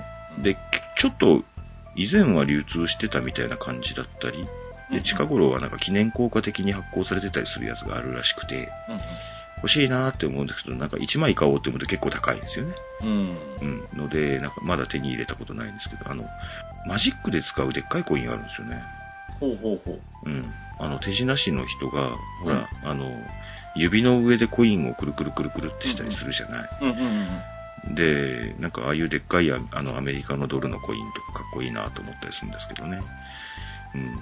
[0.43, 0.57] で、
[0.99, 1.45] ちょっと、
[1.97, 4.47] 以前は流通してたみたいな感じだったり、
[4.91, 8.57] で、近頃はなんか記念硬貨的に発行されてたりするやつがあるらしくて、
[8.89, 9.01] うん。
[9.57, 12.75] 欲しいなーって思うんですけど、なんか1枚買おうって思うと結構高いんですよね。
[13.03, 13.09] うん。
[13.61, 13.89] うん。
[13.95, 16.25] ので、なんかまだ手に入れたことないんですけど、あの、
[16.87, 18.83] マジックで使うでっかいコインがあるんですよね。
[19.41, 20.01] ほうほうほう。
[20.27, 20.53] うん。
[20.79, 23.11] あの、手品師の人が、ほら、あの、
[23.75, 26.69] 指の上でコインをくるくるくるくるってしたりするじゃない。
[26.81, 26.97] うん、うん、
[27.89, 27.95] うん。
[27.95, 33.03] で、なんかああいうでっかいああのアメリカのドルのコインとかかっこいいなと思ったりするんですけどね。
[33.95, 34.19] うん。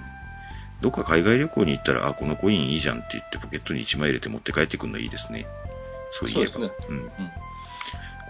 [0.83, 5.47] どっか海外旅行に行ったら、あ、このコインいいじゃんって言ってポケットに1枚入れて持って帰ってくるのいいですね。
[6.19, 6.59] そういえば。
[6.59, 6.69] うん。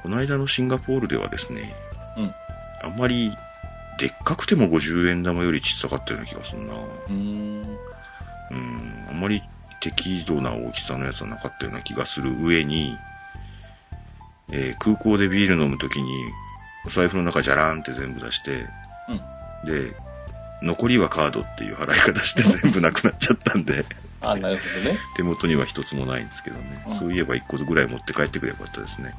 [0.04, 1.74] この間のシンガポールではですね、
[2.16, 2.34] うん。
[2.84, 3.36] あんまり
[3.98, 6.76] でっかくても50円玉より小さかったような気がするな。
[7.10, 7.78] うん。
[8.52, 9.06] うん。
[9.10, 9.42] あんまり
[9.82, 12.96] 適度な大きさのやつはなかったような気がする上に、
[14.52, 16.08] えー空港でビール飲むときに、
[16.86, 18.68] お財布の中じゃらーんって全部出して、
[19.10, 19.74] うん。
[19.74, 19.96] で、
[20.64, 23.86] 残りはカードっていう払い方して全部なくなっちゃったんで、
[24.22, 24.98] あ、なるほどね。
[25.18, 26.86] 手元には一つもないんですけどね。
[26.88, 29.14] うんそういえば一個ぐらい持って帰ってくればよかったですね。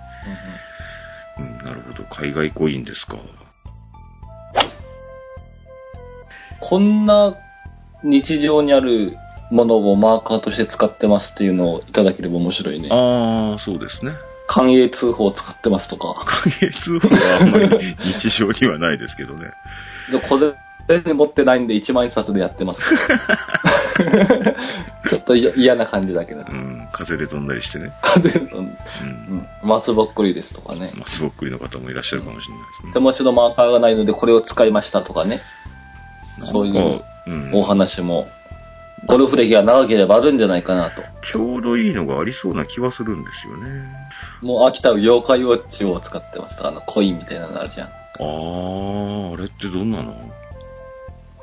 [1.38, 2.04] うん、なるほど。
[2.04, 3.18] 海外コインですか。
[6.60, 7.36] こんな
[8.02, 9.16] 日常にある
[9.50, 12.88] ものをマーカーとして使ってますっていうのをいただければ面白いね。
[12.90, 14.12] ああ、そうですね。
[14.46, 16.14] 寛永通報を使ってますとか。
[16.24, 19.50] 関係通報はあんまり日常にはないですけどね。
[20.10, 20.18] で
[20.88, 22.80] 小銭持ってないんで1万円札でやってます。
[25.08, 26.44] ちょっと嫌嫌な感じだけどう。
[26.44, 27.92] ん、風で飛んだりしてね。
[28.02, 28.66] 風のうん。
[28.66, 30.92] うん、松ぼっくりですとかね。
[30.96, 32.92] 松ぼっくりの方もいらっしゃるかもしれないですね。
[32.92, 35.40] 手持ちのマーカーがないのでこれを使いましたとかね。
[36.52, 37.02] そういう
[37.54, 38.26] お話も、
[39.06, 41.02] ゴルフ歴が長ければあるんじゃないかなと。
[41.22, 43.84] ちょうどいいのがありそうな気はするんですよね。
[44.42, 46.68] もう飽きた妖怪ウォッチを使ってました。
[46.68, 47.88] あのコインみたいなのあるじゃん。
[47.88, 50.14] ああ、あれってどんなの？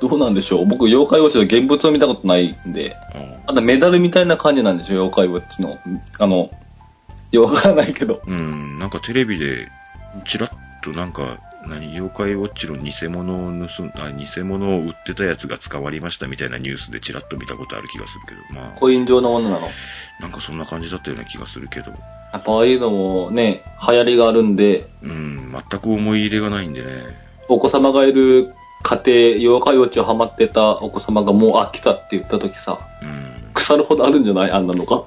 [0.08, 2.96] どうなんでしょう僕、妖怪ウォッチの現物を見たことないんで、
[3.46, 5.78] ああとメダルみたいな感じなんでしょ妖怪ウォッチの。
[6.18, 6.50] あの、
[7.30, 8.20] よくわからないけど。
[8.26, 9.68] うん、なんかテレビで、
[10.26, 10.50] ちらっ
[10.82, 19.68] となんか、何、妖怪ウォッチの偽物を盗ん、あ、偽物を売ってたやつが捕まりましたみたいなニュースでちらっと見たことある気がするけど、まあ、コイン状のものなの？
[20.20, 27.04] なんかそんな感じだったような気がするけど、やっぱああいうのもね、流行りがあるんで、うん、全く思い入れがないんでね。
[27.48, 33.52] お子様がいる家庭、妖怪ウォッチをハマってたお子様がもう飽きたって言った時さ、うん。
[33.54, 34.50] 腐るほどあるんじゃない？
[34.50, 34.96] あんなのが？
[34.96, 35.04] ああ、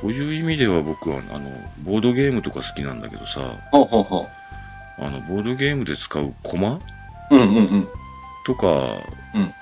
[0.00, 1.50] そういう意味では僕は、あの、
[1.84, 4.26] ボードゲームとか好きなんだけどさ、ほうほうほ
[4.98, 6.80] あの、ボードゲームで使うコマう。
[7.30, 7.88] うんうんうん。
[8.46, 8.66] とか、
[9.34, 9.52] うん。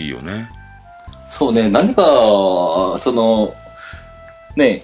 [0.00, 0.48] いいよね。
[1.38, 2.02] そうね、何か、
[3.02, 3.52] その、
[4.56, 4.82] ね、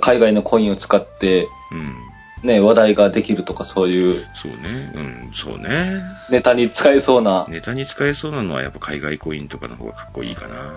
[0.00, 1.96] 海外のコインを使って、うん。
[2.42, 4.92] ね、話題ができるとかそういうそうね。
[4.94, 6.02] うん、そうね。
[6.30, 10.72] ネタに使えそうな、ネタに使えそうなのはやっぱ海外コインとかの方がかっこいいかな。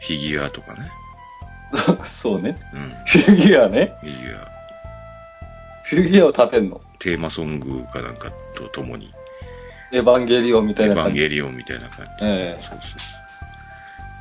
[0.00, 0.90] フィギュアとかね。
[2.22, 2.56] そうね。
[2.74, 2.94] うん。
[3.06, 3.92] フィギュアね。
[4.00, 4.48] フィギュア。
[5.84, 6.80] フィギュアを立てんの？
[6.98, 9.12] テーマソングかなんかとともに、
[9.92, 11.10] エヴァンゲリオンみたエヴいな感じ。
[11.10, 12.24] ァンゲリオンみたいな感じ。
[12.24, 12.80] ええそうそう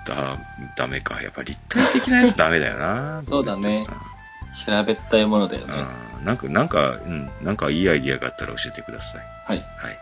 [0.07, 0.15] そう。
[0.15, 0.37] だ、
[0.77, 1.21] ダメか。
[1.21, 3.21] やっぱ立体的なやつダメだよな。
[3.27, 3.85] そうだね
[4.63, 5.73] 平べったいものだよね。
[6.19, 6.25] うん。
[6.25, 9.21] なんか、なんか、うん、なんかいいアイディアがあったら教えてください。
[9.47, 9.57] はい。
[9.57, 9.97] はい。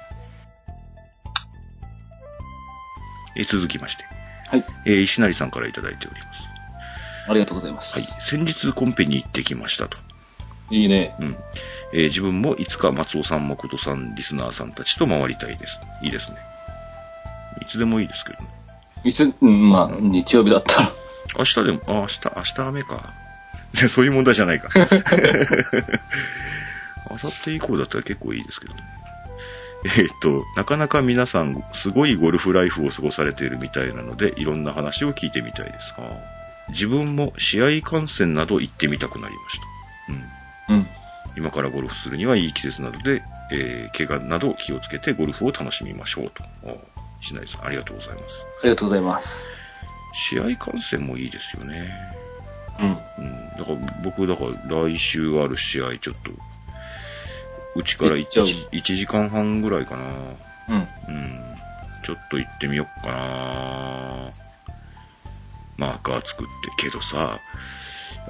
[3.36, 4.04] え続きまして、
[4.50, 4.66] はい。
[4.86, 7.30] えー石成さんからいただいております。
[7.30, 7.92] ありがとうございます。
[7.94, 8.08] はい。
[8.30, 9.98] 先日コンペに行ってきましたと。
[10.70, 11.16] いいね。
[11.20, 11.36] うん。
[11.94, 15.80] えー自分もいつか松尾さん、誠さん、リスナーさんたちと回りたいです。
[16.04, 16.38] いいですね。
[17.62, 18.50] いつでもいいですけどね。
[19.04, 20.92] いつ、うん、まあ、日曜日だったら。
[21.38, 23.14] 明日でも、あ、明日、明日雨か。
[23.90, 24.70] そういう問題じゃないか。
[27.10, 28.82] 明後日以降だったら結構いいですけどね。
[29.86, 35.94] えーっと、なかなか皆さん、すごいゴルフライフを過ごされているみたいなので、いろんな話を聞いてみたいです。
[36.70, 39.60] 自分も試合観戦など行ってみたくなりまし
[40.68, 40.74] た。
[40.74, 40.78] うん。
[40.78, 40.88] うん。
[41.36, 46.44] 今からゴルフするにはいい季節なので、えー、怪我など気をつけてゴルフを楽しみましょうと。
[46.44, 46.78] あー
[47.22, 48.24] 石内さん、ありがとうございます。
[48.62, 49.28] ありがとうございます。
[50.30, 51.90] 試合観戦もいいですよね。
[52.80, 52.88] うん。
[52.88, 53.50] うん。
[53.58, 56.32] だから僕、だから来週ある試合ちょっと、
[57.76, 60.04] うちから行っちゃう 1, 1時間半ぐらいかな。
[60.70, 60.88] うん。
[61.08, 61.56] うん。
[62.06, 64.34] ちょっと行ってみよっかな。
[65.78, 66.84] マーカー作って。
[66.84, 67.40] けどさ、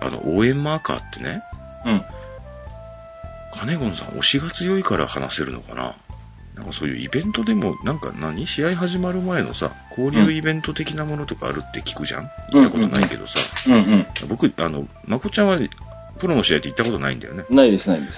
[0.01, 1.41] あの、応援マーカーってね、
[1.85, 2.05] うん。
[3.53, 5.95] カネゴンさん推しが強いから話せるのかな
[6.55, 12.29] なんかそういうイベントでも、なんか何試合始まる前のさ、交流イベント的なものとかあるって聞くじゃん？
[12.51, 13.33] 行ったことないけどさ。
[13.67, 14.27] うんうん。
[14.29, 15.57] 僕、あの、まこちゃんは
[16.19, 17.45] プロの試合って行ったことないんだよね。
[17.49, 18.13] ないです、ないです。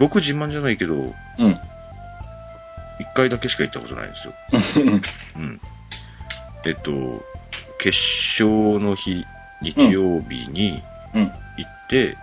[0.00, 1.14] 僕自慢じゃないけど、うん。
[3.00, 4.34] 一回だけしか行ったことないんですよ。
[5.36, 5.60] うん。
[6.66, 7.24] えっと、
[7.78, 7.96] 決
[8.40, 9.24] 勝の日、
[9.62, 10.82] 日曜日に
[11.14, 11.22] うん。
[11.22, 12.16] 行って、うん、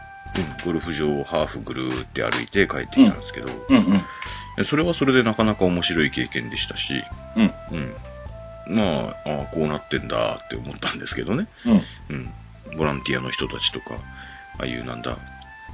[0.63, 3.75] ゴルフ場をハーフぐるーって歩いて帰ってきたんですけど、うん
[4.57, 4.65] うん。
[4.65, 7.03] それはそれでなかなか面白い経験でしたし、
[7.35, 7.53] うん。
[7.71, 7.95] うん。
[8.67, 11.47] まあ、ああこうなってんだって思ったんですけどね。
[12.77, 13.95] ボランティアの人たちとか、
[14.57, 15.17] ああいうなんだ、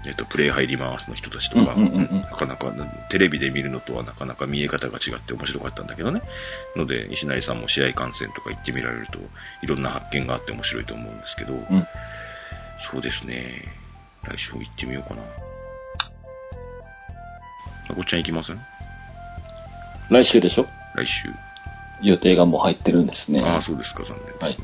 [0.06, 2.74] えっと、プレイ入りますの人たちとか、なかなか、
[3.10, 6.21] テレビで見るのとはなかなか見え方が違って面白かったんだけどね。
[6.76, 9.19] ので、石成さんも試合観戦とか行ってみられると、
[9.62, 11.88] いろんな発見があって面白いと思うんですけど、うん。
[12.91, 13.63] そうですね。
[14.28, 15.22] 来週行ってみようかな。
[17.90, 18.60] あこっちゃん行きません
[20.10, 20.66] 来週でしょ？
[20.96, 21.30] 来週。
[22.04, 23.42] 予定がもう入ってるんですね。
[23.42, 24.40] ああ、そうですか、残念ですね。
[24.42, 24.58] はい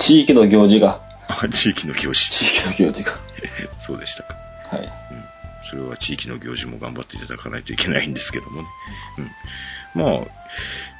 [0.00, 2.30] 地域の行事が、あ、 地域の行事。
[2.30, 3.18] 地域の行事が。
[3.86, 4.34] そうでしたか。
[4.70, 4.80] はい。
[4.80, 4.90] うん。
[5.68, 8.68] それは地域の行事も頑張っていただかないといけないんですけどもね。
[9.94, 10.02] うん。
[10.02, 10.26] まあ、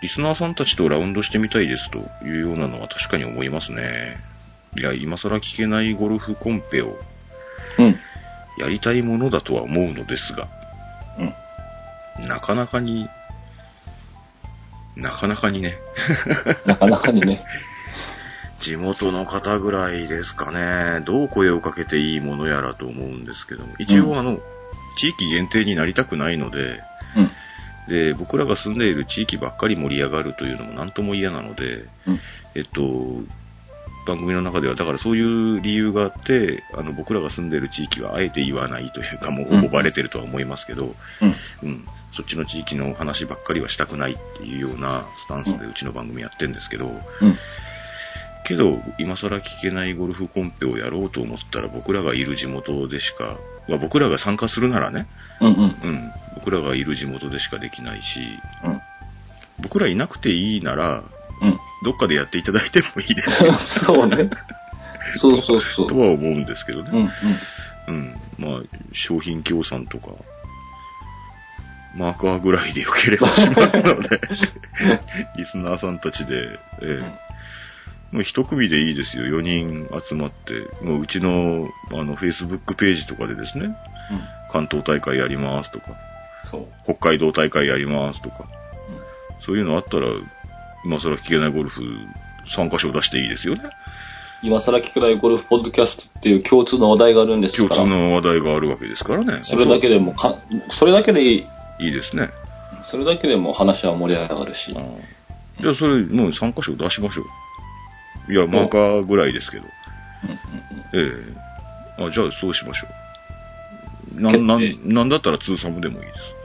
[0.02, 4.18] リスナーさんたちとラウンドしてみたいですというようなのは確かに思いますね。
[4.76, 6.94] いや、今更聞けないゴルフコンペを
[7.78, 7.98] うん。
[8.58, 10.48] やりたいものだとは思うのですが、
[12.18, 12.28] うん。
[12.28, 13.08] なかなかに、
[14.96, 15.78] なかなかにね、
[16.66, 17.44] なかなかにね。
[18.60, 24.40] 地元の方ぐらいですかね、どう声をかけていいものやらと思うんですけども、一うん応あの、
[24.96, 26.82] 地域限定になりたくないので、
[27.16, 27.30] うん。
[27.88, 32.20] で、僕らが住んでいる地域ばっかり盛り上がるというのも何とも嫌なので、うん。
[32.56, 33.22] えっと、
[34.08, 41.34] 番組の中では、だからそういう理由があって、あの、僕らが住んでいる地域はあえて言わないというか、もうほぼバレてるとは思いますけど、うん。
[41.62, 47.38] うん、そっちの地域の話ばっかりはしたくないっていうようなスタンスでうちの番組やってるんですけど、うん。
[48.46, 53.36] けど、今更聞けないゴルフコンペをやろうと思ったら、僕らがいる地元でしか、
[53.68, 55.06] まあ僕らが参加するならね、
[55.42, 55.48] うん。
[55.48, 55.58] うん。
[55.58, 58.20] うん、僕らがいる地元でしかできないし、
[58.64, 58.80] うん。
[59.60, 61.17] 僕らいなくていいなら、うん。
[61.84, 63.54] どっかでやっていただいてもいいですよ。
[63.86, 64.30] そうね。
[65.16, 65.86] そうそうそう。
[65.88, 66.90] とは思うんですけどね。
[66.92, 66.98] うん。
[66.98, 67.08] うん。
[67.88, 68.16] うん。
[68.38, 68.60] まあ、
[68.92, 70.08] 商品協賛とか、
[71.96, 74.20] マーカーぐらいでよければしますので、
[75.36, 77.28] リスナーさんたちで、ええ
[78.10, 79.24] もう一組でいいですよ。
[79.24, 83.74] 4人集まって、もううちの、あの、Facebook ページとかでですね、うん。
[84.50, 85.88] 関東大会やりますとか、
[86.44, 86.66] そう。
[86.84, 88.46] 北海道大会やりますとか、
[89.44, 90.06] そういうのあったら、
[90.84, 91.82] 今更聞けないゴルフ
[92.56, 93.62] 3箇所出していいですよね。
[94.42, 97.68] 今更聞けないゴルフポッドキャストっていう共通の話題があるんですから。
[97.76, 99.40] 共通の話題があるわけですからね。
[99.42, 100.36] それだけでもか、
[100.78, 101.46] それだけでいい。
[101.80, 102.30] いいですね。
[102.82, 104.72] それだけでも話は盛り上がるし。
[105.60, 107.22] じゃあそれ、もう3箇所出しましょ
[108.28, 108.32] う。
[108.32, 109.64] いや、マーカーぐらいですけど。
[110.24, 110.38] うんうんうん
[110.94, 111.34] え
[111.98, 112.86] えあ、じゃあそうしましょ
[114.16, 114.20] う。
[114.20, 116.37] なん、ななんだったらツーサムでもいいです。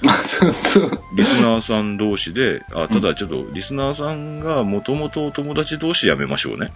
[1.16, 6.70] リスナーさん同士で、あ、ただちょっと、リスナーさんがもともとお友達同士やめましょうね。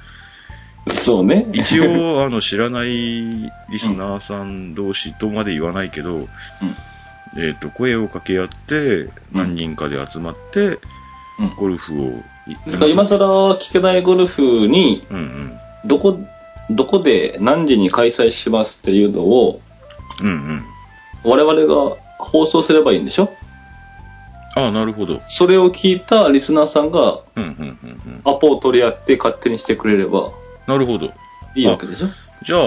[1.04, 1.46] そうね。
[1.52, 6.26] 一応、あの、知らないリスナーさん同士とまで言わないけど、うん。
[7.40, 10.60] えっ、と、声を掛け合って、何人かで集まって、
[11.38, 11.54] うん。
[11.56, 12.06] ゴルフを、
[12.48, 15.52] いですから今更聞けないゴルフに、うんうん。
[15.88, 16.18] どこ、
[16.70, 19.60] どこで何時に開催しますっていうのを、
[20.20, 20.64] うんうん。
[21.24, 23.28] 我々が放送すればいいんでしょ？
[24.54, 25.18] ああ、なるほど。
[25.38, 28.34] それを聞いたリスナーさんがうんうんうんうん。
[28.34, 30.30] アポを取り合って勝手にしてくれれば
[30.66, 31.06] なるほど。
[31.56, 32.08] いいわけでしょ？
[32.44, 32.60] じゃあ、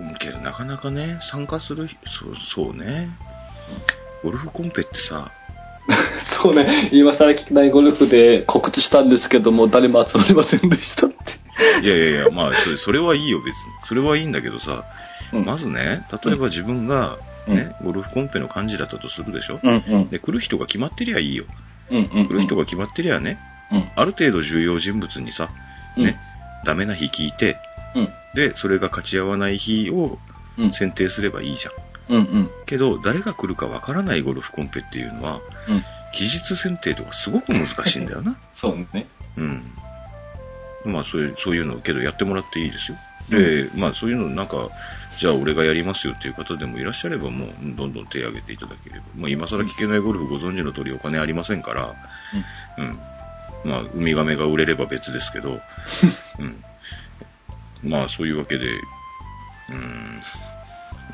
[0.00, 1.96] うんけどなかなかね、参加する人、
[2.54, 3.10] そう、そうね。
[4.24, 5.30] ゴルフコンペってさ、
[6.42, 11.16] そうね、今更聞けないゴルフで告知したんですけども、誰も集まりませんでしたって。
[11.84, 13.52] いやいやいや、まあ、それそれはいいよ、別に。
[13.84, 14.84] それはいいんだけどさ、
[15.32, 20.08] うんまずね、例えば自分が、ね、ゴルフコンペの幹事だったとするでしょ、うんうん。
[20.10, 21.44] で、来る人が決まってりゃいいよ。
[21.90, 22.28] うんうん。
[22.28, 23.38] 来る人が決まってりゃね、
[23.72, 23.90] うん。
[23.96, 25.50] ある程度重要人物にさ、
[25.96, 26.18] うんね、
[26.64, 27.56] ダメな日聞いて、
[27.94, 28.08] うん。
[28.34, 30.18] で、それが勝ち合わない日を
[30.58, 30.72] うん。
[30.72, 32.16] 選定すればいいじゃん。
[32.16, 32.50] うんうん。
[32.66, 35.82] けど、誰が来るかわからないゴルフコンペっていうのは、うん。
[36.14, 38.36] 期日選定とかすごく難しいんだよな。
[38.54, 39.06] そうね。
[39.36, 39.72] うん。
[40.84, 42.98] まあ、そういう、そういうのけどやってもらっていいですよ。
[43.28, 44.70] で、まあ、そういうのなんか、
[45.18, 49.06] じゃあ俺がやりますよっていう方でもいらっしゃればもう、どんどん手を挙げていただければ。
[49.14, 51.94] まあ、今更聞けないゴルフご存知の通りお金ありませんから、
[52.78, 52.98] うん。
[53.64, 55.60] まあ、ウミガメが売れれば別ですけど、
[56.38, 56.64] うん。
[57.88, 58.64] まあ、そういうわけで、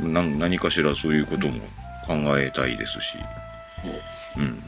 [0.01, 1.61] うん、な何かしらそういうことも
[2.07, 3.19] 考えたいですし、
[4.37, 4.63] うん。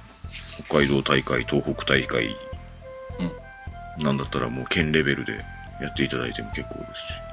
[0.66, 2.36] 北海道大会、東北大会、
[3.98, 4.04] うん。
[4.04, 5.32] なんだったらもう県レベルで
[5.80, 7.29] やっていただいても結構ですし、うん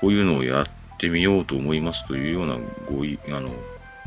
[0.00, 0.66] こういうのをやっ
[0.98, 3.50] てみようと思いますというようなごい、あの、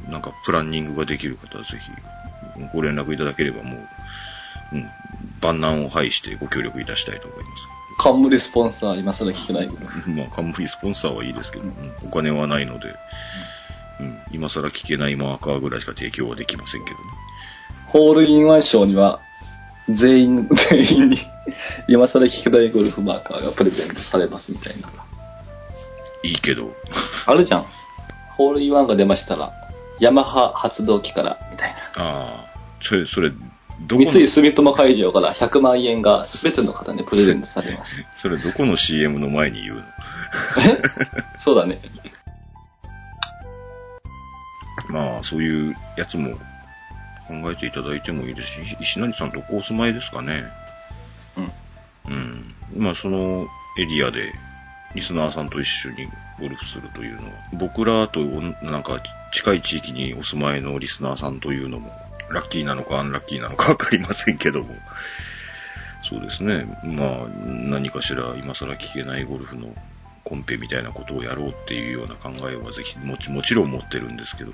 [0.09, 1.69] なんかプランニングができる方はぜ
[2.57, 3.87] ひご連絡いただければもう、
[4.73, 4.89] うん、
[5.41, 7.49] 万難を排してご協力いたしたいと思いま
[7.97, 10.01] 冠スポンサー、今更聞けないゴルフ。
[10.03, 10.09] す。
[10.11, 12.95] まあ、冠スポンサーはいいですけど、うんお金はないので、
[13.99, 17.03] うん、今更聞けないマーカーぐらいしか提供はできませんけどね。
[17.87, 19.21] ホールインワン賞には、
[19.89, 21.17] 全員、全員に、
[21.87, 24.89] 今更聞けないゴルフマーカーがプレゼントされますみたいな。
[26.23, 26.73] いいけど、
[27.25, 27.65] あるじゃん。
[28.35, 29.51] ホールインワンが出ましたら、
[29.99, 31.77] ヤマハ発動機から、みたいな。
[31.95, 32.45] ああ、
[32.81, 33.35] それ、それ、ど
[33.97, 37.91] この三井住友海上から100万円が全ての方にプレゼントされます。
[38.21, 39.81] それどこの CM の前に言うの？
[39.81, 39.83] え？
[41.45, 41.79] そうだね。
[44.89, 46.37] まあ、そういうやつも
[47.27, 50.45] 考えていただいてもいいですし、石成さんとこお住まいですかね。
[52.07, 52.13] うん。
[52.13, 52.55] うん。
[52.83, 53.47] まあ、その
[53.79, 54.33] エリアで、
[54.95, 56.07] リスナーさんと一緒に
[56.39, 59.01] ゴルフするというのは、僕らとなんか
[59.33, 61.91] 近い地域にお住まいのリスナーさんというのも、
[62.31, 64.75] ラッキーなのかアンラッキーなのかわかりませんけども、
[66.09, 66.65] そうですね。
[66.83, 69.75] まあ、何かしら今更聞けないゴルフの
[70.23, 74.51] コンペみたいなことをやろうっていうような考えはぜひもちもちろん持ってるんですけど、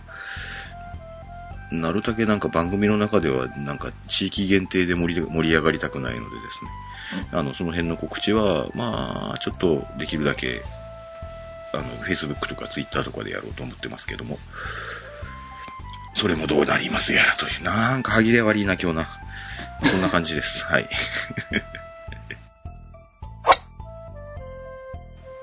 [1.73, 6.71] なるだけなんか番組の中ではなんか地域限定で盛り盛り上がりたくないのでですね、
[7.31, 10.61] あの、その辺の告知は、まあ、ちょっとできるだけ、
[11.73, 14.37] あの、Facebook とか Twitter とかでやろうと思ってますけども、
[16.15, 19.07] それもどうなりますやらという、なんか歯切れ悪いな、今日な。
[19.81, 20.65] そんな感じです。
[20.69, 20.89] はい。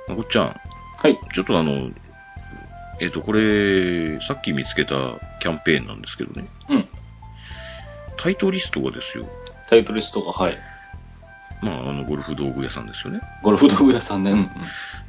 [0.09, 1.19] まこっちゃん、はい。
[1.35, 1.91] ちょっとあの、
[3.01, 6.89] えっ、と、これ、さっき見つけたキャンペーンなんですけどね、うん。
[8.19, 9.27] タイトリストがですよ、
[9.71, 10.59] タイトリストが、はい。
[11.63, 13.21] まあ、あの、ゴルフ道具屋さんですよね。
[13.43, 14.31] ゴルフ道具屋さんね。
[14.31, 14.51] うんうん。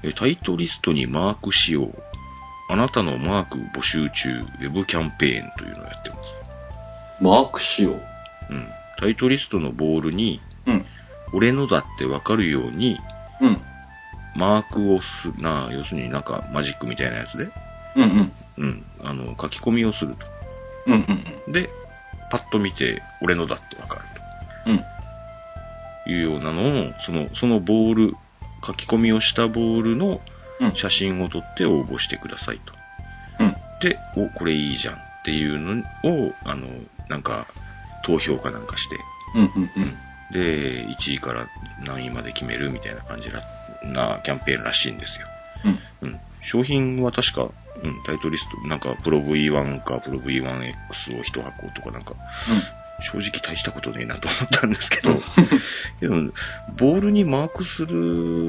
[0.04, 2.04] えタイトリストにマークしよう。
[2.70, 7.24] あなたのマーク募集中、ウェブキャンペーンというのをやってます。
[7.24, 8.02] マークしよう。
[8.50, 8.68] うん。
[8.98, 10.86] タイトリストのボールに、うん。
[11.34, 12.98] 俺のだってわかるように、
[13.42, 13.62] うん。
[14.36, 15.08] マークをす、
[15.42, 17.50] な、要するになんかマジックみたいなやつで、
[17.96, 18.34] うんうん。
[18.58, 18.86] うん。
[19.04, 20.26] あの、書き込みをすると。
[20.88, 21.70] うんうんで、
[22.30, 24.02] パッと見て、俺のだってわかる
[24.68, 24.72] うん。
[24.74, 24.84] うん。
[26.06, 28.14] というようなのを、その、そのボール、
[28.66, 30.22] 書き込みをしたボールの
[30.60, 30.76] うん。
[30.76, 32.74] 写真を撮って応募してくださいと。
[33.44, 33.56] うん。
[33.82, 36.68] で、お、これいいじゃんっていうのを、あの、
[37.10, 37.48] なんか、
[38.06, 38.98] 投票かなんかして、
[39.36, 39.98] うんうんうん。
[40.34, 41.48] で、1位から
[41.86, 43.42] 何位まで決めるみたいな感じな
[43.84, 45.28] なキャンペーンらしいんですよ。
[46.02, 46.10] うん。
[46.10, 46.20] うん。
[46.44, 47.44] 商品は確か、
[47.84, 52.16] うん、タイトリスト、なんか、プロ V1 かプロ V1X を1箱とかなんか、
[53.02, 55.20] 正直大したことねえなと思ったんですけど、
[56.00, 56.14] けど、
[56.78, 57.96] ボールにマークする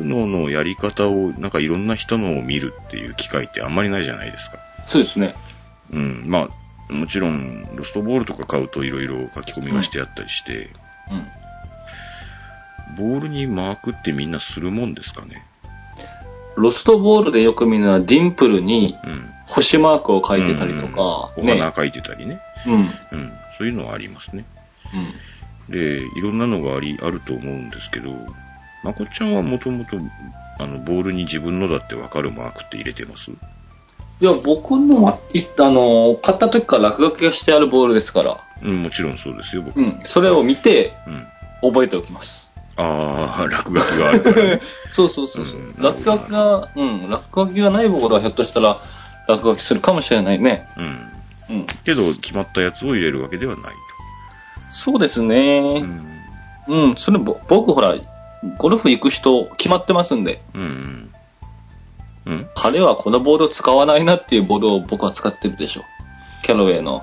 [0.05, 4.59] ののやり方を、なんかいろんな人のを見るっていう機会ってあんまりないじゃないですか。
[4.89, 5.35] そうですね。
[5.91, 6.49] うん、ま
[6.91, 10.71] あ、もちろん、ロストボールとか買うといろいろ書き込みがしてあったりして、
[11.11, 11.27] うん。
[12.97, 15.45] ボールにマークってみんなするもんですかね。
[16.57, 19.29] ロストボールでよく見るのは、ディンプルにうん。
[19.49, 21.73] 星マークを書いてたりとか、うんお花ね。
[21.77, 22.41] 書いてたりね。
[22.67, 22.75] うん。
[22.75, 23.33] うん。
[23.59, 24.47] そういうのはありますね。
[25.69, 25.75] うん。
[25.75, 28.11] で、いろんなのがあり、あると思うんですけど、
[28.83, 29.99] まこっちゃんはもともと、
[30.59, 33.31] あの、ボールに自分のだってわかるマークって入れてます？
[33.31, 33.35] い
[34.25, 39.79] や、僕のは、いあの、買った時から落書きがしてあるボールですから、うん、もちろんそうですよ、僕。
[39.79, 40.01] うん。
[40.05, 40.93] それを見て、
[41.63, 41.73] うん。
[41.73, 42.49] 覚えておきます。
[42.77, 44.61] ああ、落書きがあるからね。
[44.93, 48.81] そうそうそうそう、うん落書きが、うん、落書きがないボールはひょっとしたら
[49.29, 50.69] 落書きするかもしれないね。
[50.77, 51.13] うん。
[51.51, 51.67] うん。
[51.85, 53.73] けど、決まったやつを入れるわけではない
[54.71, 55.23] そうですと。
[55.23, 55.81] ね。
[55.81, 56.23] ん。
[56.69, 57.95] うん、それぼ、僕ほら、
[58.59, 61.11] ゴルフ行く人決まってますんで、うん。
[62.27, 62.47] うん。
[62.55, 65.83] 彼はこのボールを使わないなっていうボールを僕は使ってるでしょ。
[66.43, 67.03] キャロウェイの。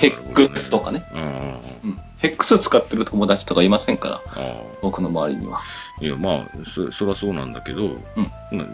[0.00, 1.04] ヘックスとかね。
[1.14, 1.98] うん。
[2.18, 4.20] ヘックス使ってる友達とかいませんから。
[4.82, 5.60] 僕の周りには。
[6.00, 7.98] いや、まあ、そ、そらそうなんだけど、うん。
[8.52, 8.66] まあ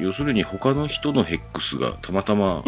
[0.00, 2.62] 要するに他の人のヘックスがたまたま。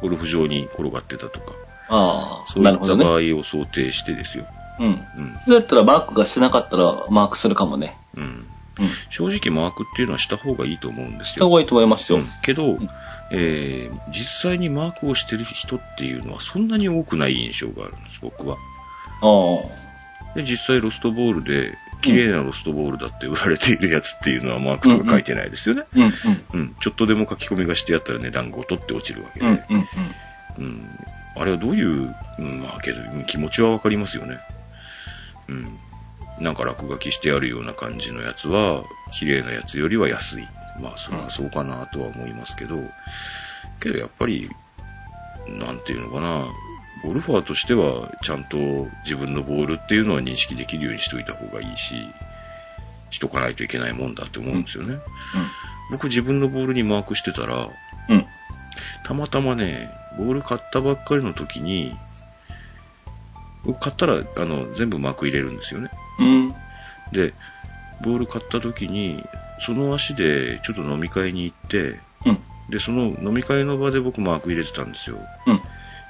[0.00, 1.46] ゴルフ場に転がってたとか、
[1.88, 3.04] ああ、そういった場ね。
[3.32, 4.46] 合を想定してですよ。
[4.80, 4.86] うん。
[4.86, 4.98] うん。
[5.44, 7.96] それだったらマークがしてなかったらマークするかもね。
[8.16, 8.46] うん。
[8.78, 8.88] うん。
[9.10, 11.32] 正直マークっていうのはした方がいいと思うんですよ。
[11.32, 12.18] した方がいいと思いますよ。
[12.18, 12.78] うんけど、
[13.30, 18.56] えー実際にマークをしてる人っていうのはそんなに多くない印象があるんです、僕は。
[19.20, 20.34] ああ。
[20.34, 25.82] で、実際ロストボールで、綺麗なロストボールだって売られているやつっていうのはマークとか書いてないですよね。
[25.94, 26.10] うんうん。
[26.52, 26.76] うん。
[26.80, 29.46] ちょっとでも書き込みがしてやったら値段ごとって落ちるわけで。
[29.46, 30.64] うんうんうん。
[30.64, 30.88] うん。
[31.36, 34.38] あれはどういう、うん、まあけど、うん気持ちはわかりますよね。
[35.48, 35.78] うん。
[36.40, 38.84] なんか落書きしてあるような感じのやつは、
[39.18, 40.48] 綺麗なやつよりは安い。
[40.80, 42.76] まあ、それはそうかなとは思いますけど、
[43.80, 44.48] けどやっぱり、
[45.48, 46.46] なんていうのかな、
[47.02, 48.56] ゴルファーとしては、ちゃんと
[49.04, 51.94] 自分のボールっていうのは認識できるようにしといた方がいいし、
[53.10, 54.98] しとかないといけないもんだって思うんですよね。
[55.90, 57.68] 僕自分のボールにマークしてたら、
[58.08, 58.16] うん。
[58.16, 58.26] うん。
[59.06, 62.07] たまたまね、ボール買ったばっかりの時に、僕
[63.74, 65.90] 買ったら、あの、全部マーク入れるんですよね。
[66.18, 66.54] うん。
[67.12, 67.34] で、
[68.02, 69.24] ボール買った時に、
[69.66, 72.38] その足でちょっと飲み会に行って、うん。
[72.70, 75.18] で、その飲み会の場で僕マーク入れてたんですよ。
[75.46, 75.56] うん。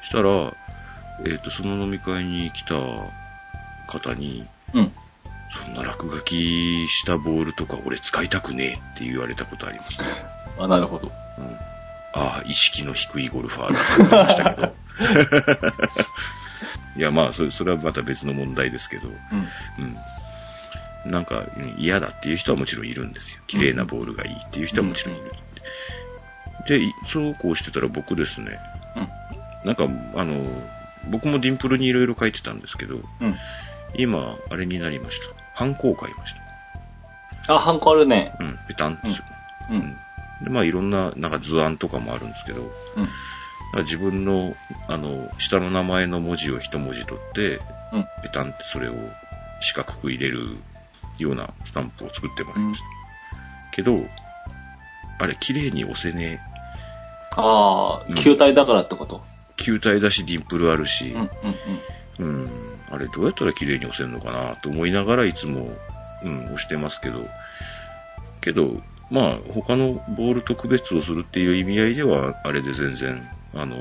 [0.02, 0.54] したら、
[1.26, 2.74] えっ、と、その飲み会に来た
[3.92, 4.92] 方に、うん。
[5.64, 10.06] そんな落書きしたボールとか俺使いたくねえって言われたことありますね。
[10.58, 11.10] あ、なるほど。
[11.38, 11.56] うん
[12.14, 14.72] ああ、意識の低いゴルファーだと思いましたけど。
[16.98, 19.14] いや、まあそ、それはまた別の問題ですけど、うん。
[21.06, 21.12] うん。
[21.12, 23.42] なんか、うん嫌だっていう人はもちろんいるんですよ。
[23.46, 25.32] 綺麗なボールがいいっていう人はもちろんいる。
[26.66, 28.58] で、いそうこうしてたら僕ですね、
[28.96, 29.08] うん。
[29.64, 29.88] なんか、
[30.20, 30.44] あの、
[31.10, 33.36] 僕もディンプルにいろいろ書いてたんですけど、うん。
[33.96, 35.34] 今、あれになりました。
[35.54, 36.34] ハンコを書いまし
[37.46, 38.34] あ、ハンコあるね。
[38.38, 38.44] た。
[38.44, 39.24] うん、ペタンですよ。
[39.70, 39.74] う。
[39.74, 39.96] うんん。
[40.42, 43.08] で、まあいろんな、なんか図案とかもあるんですけど、うん。
[43.76, 44.54] 自分の、
[44.88, 47.60] あの、下の名前の文字を一文字取って、
[47.92, 48.02] うん。
[48.22, 48.94] ペタンってそれを
[49.60, 50.56] 四角く入れる
[51.18, 52.86] ようなスタンプを作ってもらいました。
[53.76, 53.98] けど、
[55.20, 56.40] あれ、綺麗に押せね
[57.32, 59.22] あうんあ、球体だからってこと？
[59.60, 59.62] え。
[59.64, 61.30] 球体だし、ディンプルあるし、うん、
[62.20, 62.50] うん、うん、
[62.90, 65.76] あれどうやったら綺麗に押せるのかなと思いながらいつも、
[66.22, 67.26] うん、押してますけど、
[68.40, 73.76] けど、まあ、他のボールと区別をするっていう意味合いでは、あれで全然、あの、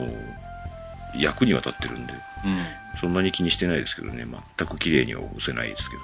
[1.15, 2.13] 役には立ってるんで、
[2.45, 2.51] うん。
[2.51, 2.65] うん。
[2.99, 4.25] そんなに気にしてないですけどね、
[4.57, 6.01] 全く綺麗には押せないですけど。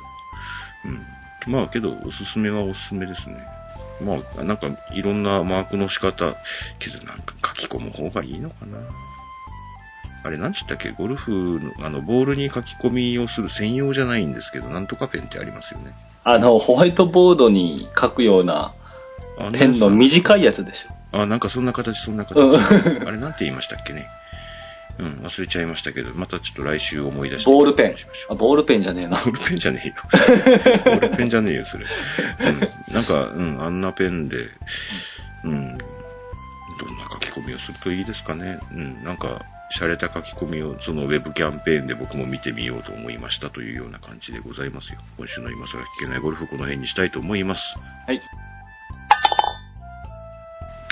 [1.49, 1.53] うん。
[1.53, 3.35] まあ、けど、おすすめはおすすめですね。
[4.01, 6.35] まあ、なんか、いろんなマークの仕方、
[6.79, 8.79] けどなんか書き込む方がいいのかな。
[10.25, 10.91] あれ、なんつったっけ？
[10.91, 15.93] ゴルフの、あの、ボールに書き込みをする専用じゃないんですけど、なんとかペンってありますよね。
[16.23, 18.73] あの、ホワイトボードに書くような
[19.37, 21.02] あペンの短いやつでしょ。
[21.13, 22.39] あ、なんかそんな形、そんな形。
[22.41, 22.55] うん
[23.07, 24.09] あれ、なんて言いましたっけね。
[24.99, 27.49] うん、忘れちゃいましたけど、またちょっと来週思い出して。
[27.49, 27.95] ボールペン
[28.29, 29.31] あ、ボールペンじゃねえなボ。
[29.31, 29.95] ールペンじゃねえよ。
[30.85, 31.85] ボールペンじゃねえよ、それ。
[32.39, 34.37] うん、なんか、うん、あんなペンで、
[35.45, 38.59] うん、どんな書き込みをするといいですかね。
[38.71, 39.41] うん、なんか、
[39.75, 44.99] 洒落た書き込みを、そのウェブキャンペーンで僕も見てみようと思いましたというような感じでございますよ。
[45.17, 47.61] 今週の今更聞けないゴルフこの辺にしたいと思います。
[48.05, 48.21] はい。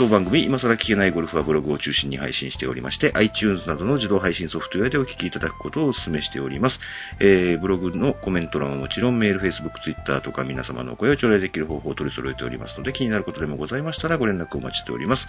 [0.01, 6.79] 当番組、今更聞けないゴルフはブログを中心に配信しておりまして、iTunes などの自動配信ソフトウェアでお聞きいただくことをお勧めしております。
[7.19, 15.27] えー、ブログのコメント欄はもちろん、メール、Facebook、Twitter とか皆様のお声を頂戴できる方法を取り揃えておりますので、気になることでもございましたらご連絡お待ちしております。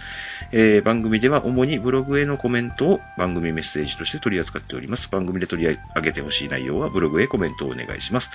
[0.51, 5.07] えー、番組では主にブログへのコメントを番組メッセージとして取り扱っております。
[5.11, 8.31] 番組で取り上げてほしい内容はブログへコメントをお願いします。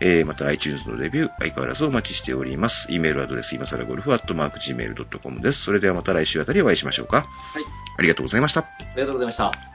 [0.00, 2.86] えー、また iTunes のレビュー、相変わらずお待ちしております。
[2.88, 5.64] e メールアドレス、今更ゴルフ、アットマーク Gmail.com です。
[5.64, 7.16] それではまた来週あたりお会いしましょうか。
[7.16, 7.64] はい。
[7.98, 8.60] ありがとうございました。
[8.60, 8.66] あ
[8.96, 9.71] りがとうございました。